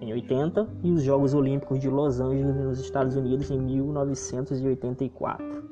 em 0.00 0.12
80 0.12 0.68
e 0.82 0.90
os 0.90 1.02
Jogos 1.02 1.34
Olímpicos 1.34 1.78
de 1.78 1.88
Los 1.88 2.20
Angeles 2.20 2.56
nos 2.56 2.80
Estados 2.80 3.16
Unidos 3.16 3.50
em 3.50 3.58
1984. 3.58 5.62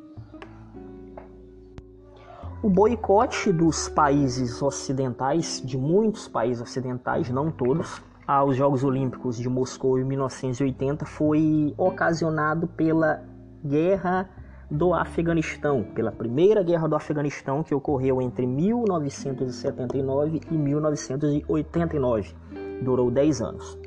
O 2.62 2.68
boicote 2.68 3.50
dos 3.50 3.88
países 3.88 4.60
ocidentais, 4.60 5.62
de 5.64 5.78
muitos 5.78 6.28
países 6.28 6.62
ocidentais, 6.62 7.30
não 7.30 7.50
todos, 7.50 8.02
aos 8.26 8.54
Jogos 8.54 8.84
Olímpicos 8.84 9.38
de 9.38 9.48
Moscou 9.48 9.98
em 9.98 10.04
1980 10.04 11.06
foi 11.06 11.74
ocasionado 11.76 12.68
pela 12.68 13.24
guerra 13.64 14.28
do 14.70 14.94
Afeganistão, 14.94 15.82
pela 15.82 16.12
primeira 16.12 16.62
guerra 16.62 16.88
do 16.88 16.94
Afeganistão 16.94 17.62
que 17.62 17.74
ocorreu 17.74 18.22
entre 18.22 18.46
1979 18.46 20.40
e 20.50 20.54
1989. 20.54 22.34
Durou 22.80 23.10
10 23.10 23.42
anos. 23.42 23.78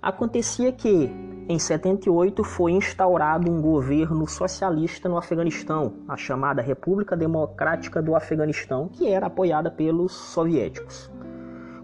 Acontecia 0.00 0.70
que, 0.72 1.10
em 1.48 1.58
78, 1.58 2.44
foi 2.44 2.72
instaurado 2.72 3.50
um 3.50 3.62
governo 3.62 4.28
socialista 4.28 5.08
no 5.08 5.16
Afeganistão, 5.16 5.94
a 6.08 6.16
chamada 6.16 6.60
República 6.60 7.16
Democrática 7.16 8.02
do 8.02 8.14
Afeganistão, 8.14 8.88
que 8.88 9.08
era 9.08 9.26
apoiada 9.26 9.70
pelos 9.70 10.12
soviéticos. 10.12 11.10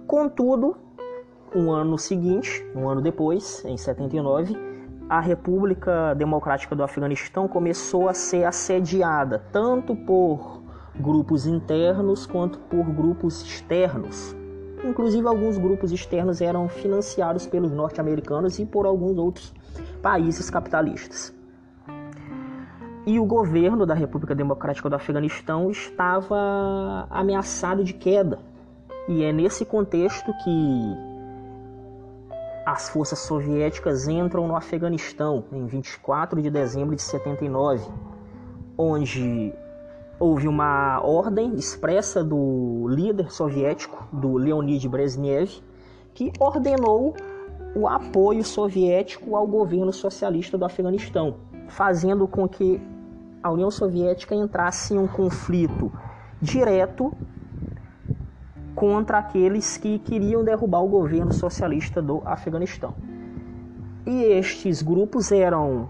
Contudo, 0.07 0.77
um 1.55 1.71
ano 1.71 1.97
seguinte, 1.97 2.67
um 2.75 2.88
ano 2.88 3.01
depois, 3.01 3.64
em 3.64 3.77
79, 3.77 4.67
a 5.09 5.21
República 5.21 6.14
Democrática 6.14 6.77
do 6.77 6.83
Afeganistão 6.83 7.49
começou 7.49 8.09
a 8.09 8.14
ser 8.14 8.44
assediada 8.44 9.42
tanto 9.51 9.97
por 9.97 10.62
grupos 10.94 11.47
internos 11.47 12.27
quanto 12.27 12.59
por 12.59 12.85
grupos 12.85 13.42
externos. 13.42 14.37
Inclusive, 14.85 15.27
alguns 15.27 15.57
grupos 15.57 15.92
externos 15.92 16.40
eram 16.40 16.68
financiados 16.68 17.47
pelos 17.47 17.73
norte-americanos 17.73 18.59
e 18.59 18.66
por 18.66 18.85
alguns 18.85 19.16
outros 19.16 19.55
países 20.03 20.51
capitalistas. 20.51 21.35
E 23.07 23.18
o 23.18 23.25
governo 23.25 23.87
da 23.87 23.94
República 23.94 24.35
Democrática 24.35 24.90
do 24.90 24.94
Afeganistão 24.94 25.71
estava 25.71 27.07
ameaçado 27.09 27.83
de 27.83 27.94
queda. 27.94 28.38
E 29.09 29.25
é 29.25 29.33
nesse 29.33 29.64
contexto 29.64 30.33
que 30.44 31.08
as 32.70 32.90
forças 32.90 33.20
soviéticas 33.20 34.07
entram 34.09 34.46
no 34.46 34.54
Afeganistão 34.54 35.44
em 35.50 35.64
24 35.64 36.42
de 36.42 36.50
dezembro 36.50 36.94
de 36.94 37.00
79, 37.00 37.88
onde 38.76 39.54
houve 40.20 40.46
uma 40.46 41.00
ordem 41.02 41.54
expressa 41.54 42.22
do 42.22 42.87
líder 42.88 43.33
soviético, 43.33 44.07
do 44.12 44.37
Leonid 44.37 44.87
Brezhnev, 44.87 45.62
que 46.12 46.31
ordenou 46.38 47.14
o 47.74 47.88
apoio 47.88 48.44
soviético 48.44 49.35
ao 49.35 49.46
governo 49.46 49.92
socialista 49.92 50.59
do 50.59 50.66
Afeganistão, 50.66 51.37
fazendo 51.68 52.28
com 52.28 52.46
que 52.46 52.78
a 53.42 53.50
União 53.50 53.70
Soviética 53.70 54.35
entrasse 54.35 54.92
em 54.92 54.98
um 54.98 55.09
conflito 55.09 55.90
direto 56.42 57.14
contra 58.79 59.19
aqueles 59.19 59.77
que 59.77 59.99
queriam 59.99 60.45
derrubar 60.45 60.85
o 60.85 60.87
governo 60.87 61.33
socialista 61.33 62.01
do 62.01 62.23
Afeganistão. 62.25 62.95
E 64.07 64.23
estes 64.23 64.83
grupos 64.83 65.33
eram, 65.33 65.88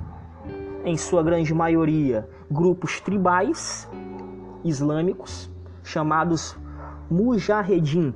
em 0.87 0.96
sua 0.96 1.22
grande 1.22 1.53
maioria, 1.53 2.27
grupos 2.51 2.98
tribais 2.98 3.87
islâmicos 4.64 5.51
chamados 5.85 6.57
Mujahedin. 7.11 8.14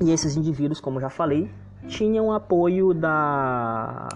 E 0.00 0.12
esses 0.12 0.36
indivíduos, 0.36 0.80
como 0.80 1.00
já 1.00 1.10
falei, 1.10 1.50
tinham 1.88 2.30
apoio 2.30 2.94
da 2.94 4.06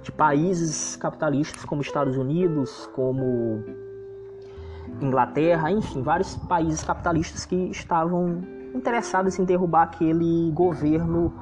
de 0.00 0.12
países 0.12 0.94
capitalistas 0.94 1.64
como 1.64 1.82
Estados 1.82 2.16
Unidos, 2.16 2.88
como 2.94 3.64
Inglaterra, 5.00 5.72
enfim, 5.72 6.02
vários 6.02 6.36
países 6.36 6.84
capitalistas 6.84 7.44
que 7.44 7.56
estavam 7.56 8.61
interessados 8.74 9.38
em 9.38 9.44
derrubar 9.44 9.82
aquele 9.82 10.50
governo 10.52 11.32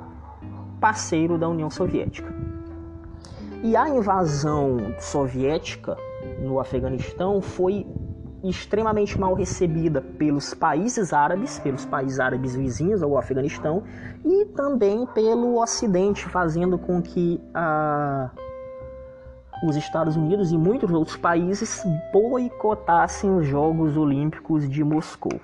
parceiro 0.80 1.36
da 1.36 1.48
União 1.48 1.70
Soviética. 1.70 2.34
E 3.62 3.76
a 3.76 3.88
invasão 3.88 4.78
soviética 4.98 5.96
no 6.42 6.58
Afeganistão 6.58 7.42
foi 7.42 7.86
extremamente 8.42 9.20
mal 9.20 9.34
recebida 9.34 10.00
pelos 10.00 10.54
países 10.54 11.12
árabes, 11.12 11.58
pelos 11.58 11.84
países 11.84 12.18
árabes 12.18 12.56
vizinhos 12.56 13.02
ao 13.02 13.18
Afeganistão 13.18 13.82
e 14.24 14.46
também 14.46 15.04
pelo 15.06 15.60
Ocidente, 15.60 16.26
fazendo 16.26 16.78
com 16.78 17.02
que 17.02 17.38
ah, 17.52 18.30
os 19.62 19.76
Estados 19.76 20.16
Unidos 20.16 20.52
e 20.52 20.56
muitos 20.56 20.90
outros 20.90 21.18
países 21.18 21.82
boicotassem 22.12 23.36
os 23.36 23.46
Jogos 23.46 23.96
Olímpicos 23.96 24.68
de 24.68 24.82
Moscou. 24.82 25.38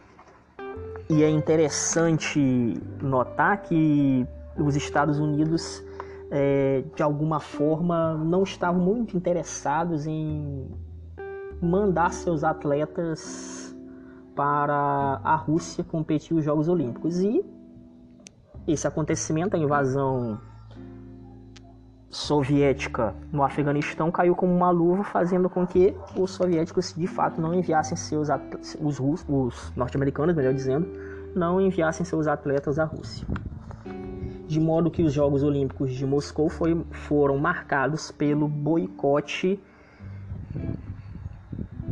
E 1.09 1.23
é 1.23 1.31
interessante 1.31 2.41
notar 3.01 3.63
que 3.63 4.27
os 4.59 4.75
Estados 4.75 5.21
Unidos, 5.21 5.85
é, 6.31 6.83
de 6.95 7.03
alguma 7.03 7.39
forma, 7.39 8.15
não 8.15 8.43
estavam 8.43 8.81
muito 8.81 9.17
interessados 9.17 10.07
em 10.07 10.69
mandar 11.63 12.13
seus 12.13 12.43
atletas 12.43 13.75
para 14.35 15.21
a 15.23 15.37
Rússia 15.37 15.85
competir 15.85 16.37
os 16.37 16.45
Jogos 16.45 16.69
Olímpicos. 16.69 17.21
E 17.21 17.45
esse 18.67 18.87
acontecimento, 18.87 19.55
a 19.55 19.59
invasão 19.59 20.41
soviética 22.17 23.15
no 23.31 23.43
Afeganistão 23.43 24.11
caiu 24.11 24.35
como 24.35 24.51
uma 24.51 24.71
luva, 24.71 25.05
fazendo 25.05 25.51
com 25.51 25.67
que 25.67 25.95
os 26.17 26.31
soviéticos 26.31 26.95
de 26.97 27.07
fato 27.07 27.41
não 27.43 27.53
enviassem 27.53 27.95
seus 27.95 28.29
os, 28.81 28.99
os 29.29 29.73
norte-americanos, 29.77 30.35
melhor 30.35 30.55
dizendo, 30.55 30.89
não 31.35 31.61
enviassem 31.61 32.07
seus 32.07 32.27
atletas 32.27 32.79
à 32.79 32.85
Rússia. 32.85 33.27
De 34.47 34.59
modo 34.59 34.91
que 34.91 35.03
os 35.03 35.13
Jogos 35.13 35.43
Olímpicos 35.43 35.93
de 35.93 36.07
Moscou 36.07 36.49
foi, 36.49 36.83
foram 36.91 37.37
marcados 37.37 38.11
pelo 38.11 38.49
boicote 38.49 39.61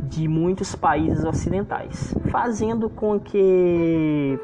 de 0.09 0.27
muitos 0.27 0.73
países 0.73 1.23
ocidentais, 1.23 2.15
fazendo 2.31 2.89
com 2.89 3.19
que 3.19 4.39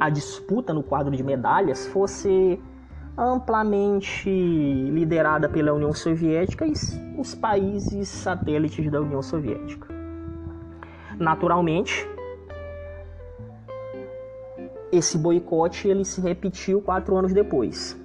a 0.00 0.10
disputa 0.10 0.74
no 0.74 0.82
quadro 0.82 1.14
de 1.14 1.22
medalhas 1.22 1.86
fosse 1.86 2.60
amplamente 3.16 4.28
liderada 4.28 5.48
pela 5.48 5.72
União 5.72 5.92
Soviética 5.92 6.66
e 6.66 6.72
os 7.18 7.34
países 7.34 8.08
satélites 8.08 8.90
da 8.90 9.00
União 9.00 9.22
Soviética. 9.22 9.88
Naturalmente, 11.18 12.06
esse 14.92 15.16
boicote 15.16 15.88
ele 15.88 16.04
se 16.04 16.20
repetiu 16.20 16.82
quatro 16.82 17.16
anos 17.16 17.32
depois. 17.32 17.98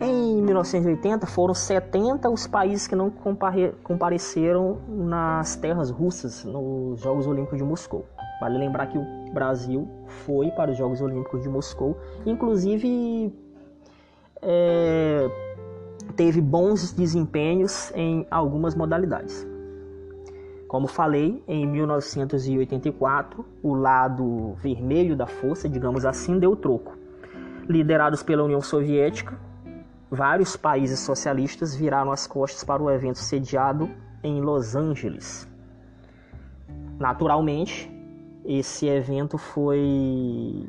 Em 0.00 0.42
1980 0.42 1.26
foram 1.26 1.52
70 1.52 2.30
os 2.30 2.46
países 2.46 2.88
que 2.88 2.96
não 2.96 3.10
compareceram 3.84 4.78
nas 4.88 5.56
terras 5.56 5.90
russas 5.90 6.42
nos 6.42 7.00
Jogos 7.00 7.26
Olímpicos 7.26 7.58
de 7.58 7.64
Moscou. 7.64 8.06
Vale 8.40 8.56
lembrar 8.58 8.86
que 8.86 8.96
o 8.96 9.04
Brasil 9.34 9.86
foi 10.24 10.50
para 10.52 10.70
os 10.70 10.78
Jogos 10.78 11.02
Olímpicos 11.02 11.42
de 11.42 11.50
Moscou, 11.50 11.98
inclusive 12.24 13.30
é, 14.42 15.30
teve 16.16 16.40
bons 16.40 16.92
desempenhos 16.92 17.92
em 17.94 18.26
algumas 18.30 18.74
modalidades. 18.74 19.46
Como 20.68 20.86
falei, 20.86 21.42
em 21.48 21.66
1984, 21.66 23.44
o 23.62 23.74
lado 23.74 24.54
vermelho 24.62 25.16
da 25.16 25.26
força, 25.26 25.68
digamos 25.68 26.04
assim, 26.04 26.38
deu 26.38 26.54
troco. 26.54 26.96
Liderados 27.68 28.22
pela 28.22 28.44
União 28.44 28.60
Soviética, 28.60 29.36
vários 30.08 30.56
países 30.56 31.00
socialistas 31.00 31.74
viraram 31.74 32.12
as 32.12 32.26
costas 32.26 32.62
para 32.62 32.82
o 32.82 32.90
evento 32.90 33.18
sediado 33.18 33.90
em 34.22 34.40
Los 34.40 34.76
Angeles. 34.76 35.48
Naturalmente, 36.98 37.90
esse 38.44 38.86
evento 38.86 39.38
foi 39.38 39.78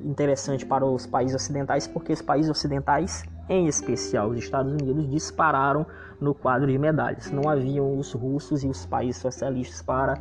interessante 0.04 0.66
para 0.66 0.86
os 0.86 1.06
países 1.06 1.36
ocidentais 1.36 1.88
porque 1.88 2.14
os 2.14 2.22
países 2.22 2.50
ocidentais, 2.50 3.24
em 3.52 3.68
especial 3.68 4.30
os 4.30 4.38
Estados 4.38 4.72
Unidos, 4.72 5.10
dispararam 5.10 5.86
no 6.20 6.34
quadro 6.34 6.72
de 6.72 6.78
medalhas. 6.78 7.32
Não 7.32 7.50
haviam 7.50 7.98
os 7.98 8.14
russos 8.14 8.64
e 8.64 8.68
os 8.68 8.86
países 8.86 9.22
socialistas 9.22 9.82
para 9.82 10.18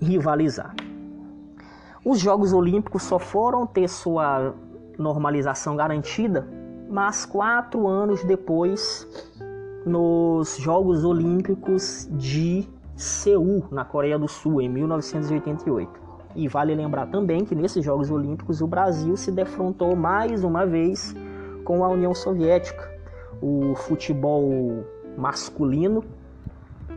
rivalizar. 0.00 0.74
Os 2.04 2.20
Jogos 2.20 2.52
Olímpicos 2.52 3.02
só 3.02 3.18
foram 3.18 3.66
ter 3.66 3.88
sua 3.88 4.54
normalização 4.96 5.74
garantida 5.74 6.46
mas 6.88 7.24
quatro 7.24 7.86
anos 7.86 8.22
depois, 8.24 9.06
nos 9.84 10.56
Jogos 10.58 11.04
Olímpicos 11.04 12.08
de 12.12 12.68
Seul, 12.94 13.64
na 13.70 13.84
Coreia 13.84 14.18
do 14.18 14.28
Sul, 14.28 14.60
em 14.60 14.68
1988. 14.68 15.90
E 16.36 16.48
vale 16.48 16.74
lembrar 16.74 17.06
também 17.06 17.44
que 17.44 17.54
nesses 17.54 17.84
Jogos 17.84 18.10
Olímpicos 18.10 18.60
o 18.60 18.66
Brasil 18.66 19.16
se 19.16 19.30
defrontou 19.30 19.94
mais 19.94 20.42
uma 20.44 20.66
vez 20.66 21.14
com 21.64 21.84
a 21.84 21.88
União 21.88 22.14
Soviética. 22.14 22.92
O 23.40 23.74
futebol 23.74 24.84
masculino 25.16 26.04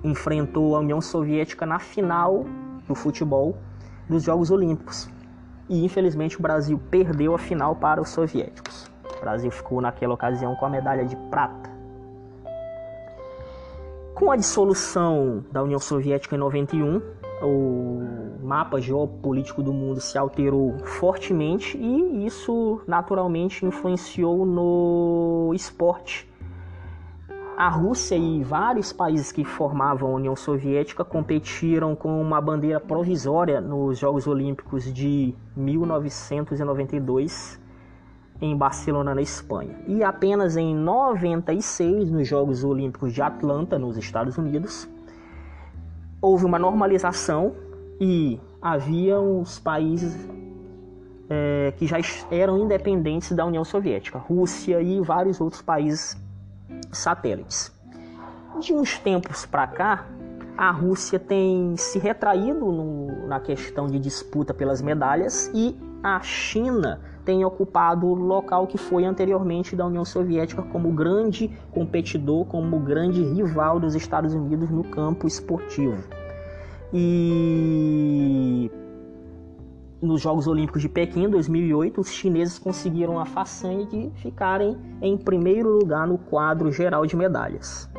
enfrentou 0.03 0.75
a 0.75 0.80
União 0.80 1.01
Soviética 1.01 1.65
na 1.65 1.80
final 1.80 2.45
do 2.88 2.93
futebol 2.93 3.58
dos 4.08 4.23
Jogos 4.23 4.51
Olímpicos. 4.51 5.10
E 5.69 5.84
infelizmente 5.84 6.38
o 6.38 6.41
Brasil 6.41 6.80
perdeu 6.89 7.34
a 7.34 7.38
final 7.38 7.75
para 7.75 8.01
os 8.01 8.10
soviéticos. 8.10 8.89
O 9.17 9.19
Brasil 9.19 9.51
ficou 9.51 9.82
naquela 9.82 10.13
ocasião 10.13 10.56
com 10.56 10.65
a 10.65 10.69
medalha 10.69 11.06
de 11.06 11.15
prata. 11.30 11.77
Com 14.17 14.32
a 14.32 14.36
dissolução 14.36 15.45
da 15.51 15.62
União 15.62 15.77
Soviética 15.77 16.36
em 16.36 16.39
91, 16.39 16.99
o 17.43 18.39
mapa 18.41 18.82
geopolítico 18.82 19.62
do 19.62 19.71
mundo 19.71 20.01
se 20.01 20.17
alterou 20.17 20.75
fortemente 20.80 21.77
e 21.77 22.25
isso 22.25 22.82
naturalmente 22.88 23.63
influenciou 23.63 24.43
no 24.43 25.51
esporte. 25.53 26.27
A 27.56 27.69
Rússia 27.69 28.15
e 28.15 28.43
vários 28.43 28.91
países 28.91 29.32
que 29.32 29.45
formavam 29.45 30.10
a 30.10 30.15
União 30.15 30.36
Soviética 30.36 31.06
competiram 31.06 31.95
com 31.95 32.19
uma 32.19 32.41
bandeira 32.41 32.80
provisória 32.80 33.62
nos 33.62 33.99
Jogos 33.99 34.25
Olímpicos 34.25 34.91
de 34.91 35.36
1992 35.56 37.66
em 38.41 38.56
Barcelona, 38.56 39.15
na 39.15 39.21
Espanha. 39.21 39.76
E 39.88 40.04
apenas 40.04 40.58
em 40.58 40.76
96, 40.76 42.12
nos 42.12 42.28
Jogos 42.28 42.63
Olímpicos 42.63 43.13
de 43.13 43.21
Atlanta, 43.21 43.80
nos 43.80 43.97
Estados 43.97 44.38
Unidos, 44.38 44.88
houve 46.21 46.45
uma 46.45 46.60
normalização 46.60 47.56
e 48.00 48.39
havia 48.62 49.19
os 49.19 49.60
países 49.60 50.15
é, 51.30 51.73
que 51.78 51.86
já 51.86 51.97
eram 52.32 52.58
independentes 52.58 53.32
da 53.32 53.45
União 53.45 53.63
Soviética, 53.63 54.17
Rússia 54.17 54.82
e 54.82 55.00
vários 55.02 55.41
outros 55.41 55.62
países 55.62 56.17
satélites. 56.91 57.71
De 58.60 58.73
uns 58.73 58.97
tempos 58.97 59.45
para 59.45 59.67
cá, 59.67 60.06
a 60.58 60.71
Rússia 60.71 61.19
tem 61.19 61.76
se 61.78 62.00
retraído 62.00 62.71
no, 62.71 63.28
na 63.28 63.39
questão 63.39 63.88
de 63.88 64.00
disputa 64.00 64.54
pelas 64.54 64.82
medalhas 64.82 65.52
e 65.54 65.76
a 66.15 66.22
China 66.22 67.02
tem 67.26 67.43
ocupado 67.43 68.08
o 68.08 68.15
local 68.15 68.65
que 68.65 68.78
foi 68.78 69.04
anteriormente 69.04 69.76
da 69.76 69.86
União 69.86 70.06
Soviética 70.06 70.62
como 70.62 70.89
grande 70.93 71.52
competidor, 71.72 72.46
como 72.46 72.80
grande 72.80 73.22
rival 73.22 73.78
dos 73.78 73.93
Estados 73.93 74.34
Unidos 74.34 74.70
no 74.70 74.86
campo 74.86 75.28
esportivo. 75.28 76.02
E 76.93 78.72
nos 80.02 80.22
Jogos 80.22 80.48
Olímpicos 80.48 80.82
de 80.82 80.88
Pequim 80.88 81.28
2008, 81.28 82.00
os 82.00 82.10
chineses 82.10 82.58
conseguiram 82.58 83.20
a 83.20 83.26
façanha 83.26 83.86
de 83.86 84.10
ficarem 84.15 84.78
em 85.02 85.17
primeiro 85.17 85.70
lugar 85.70 86.08
no 86.08 86.17
quadro 86.17 86.72
geral 86.72 87.06
de 87.06 87.17
medalhas. 87.17 87.89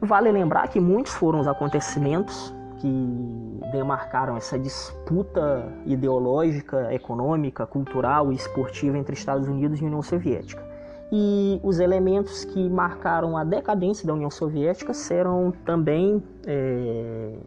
Vale 0.00 0.32
lembrar 0.32 0.66
que 0.68 0.80
muitos 0.80 1.12
foram 1.12 1.38
os 1.38 1.46
acontecimentos 1.46 2.52
que 2.80 3.60
demarcaram 3.72 4.36
essa 4.36 4.58
disputa 4.58 5.72
ideológica, 5.84 6.92
econômica, 6.92 7.66
cultural 7.66 8.32
e 8.32 8.36
esportiva 8.36 8.96
entre 8.96 9.14
Estados 9.14 9.48
Unidos 9.48 9.80
e 9.80 9.84
União 9.84 10.02
Soviética. 10.02 10.66
E 11.10 11.58
os 11.62 11.80
elementos 11.80 12.44
que 12.44 12.68
marcaram 12.68 13.36
a 13.36 13.44
decadência 13.44 14.06
da 14.06 14.12
União 14.12 14.30
Soviética 14.30 14.92
serão 14.92 15.52
também 15.64 16.22
é, 16.46 17.38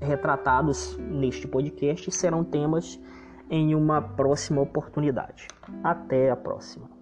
retratados 0.00 0.96
neste 0.98 1.48
podcast 1.48 2.08
e 2.08 2.12
serão 2.12 2.44
temas 2.44 3.00
em 3.50 3.74
uma 3.74 4.02
próxima 4.02 4.60
oportunidade. 4.60 5.48
Até 5.82 6.30
a 6.30 6.36
próxima. 6.36 6.95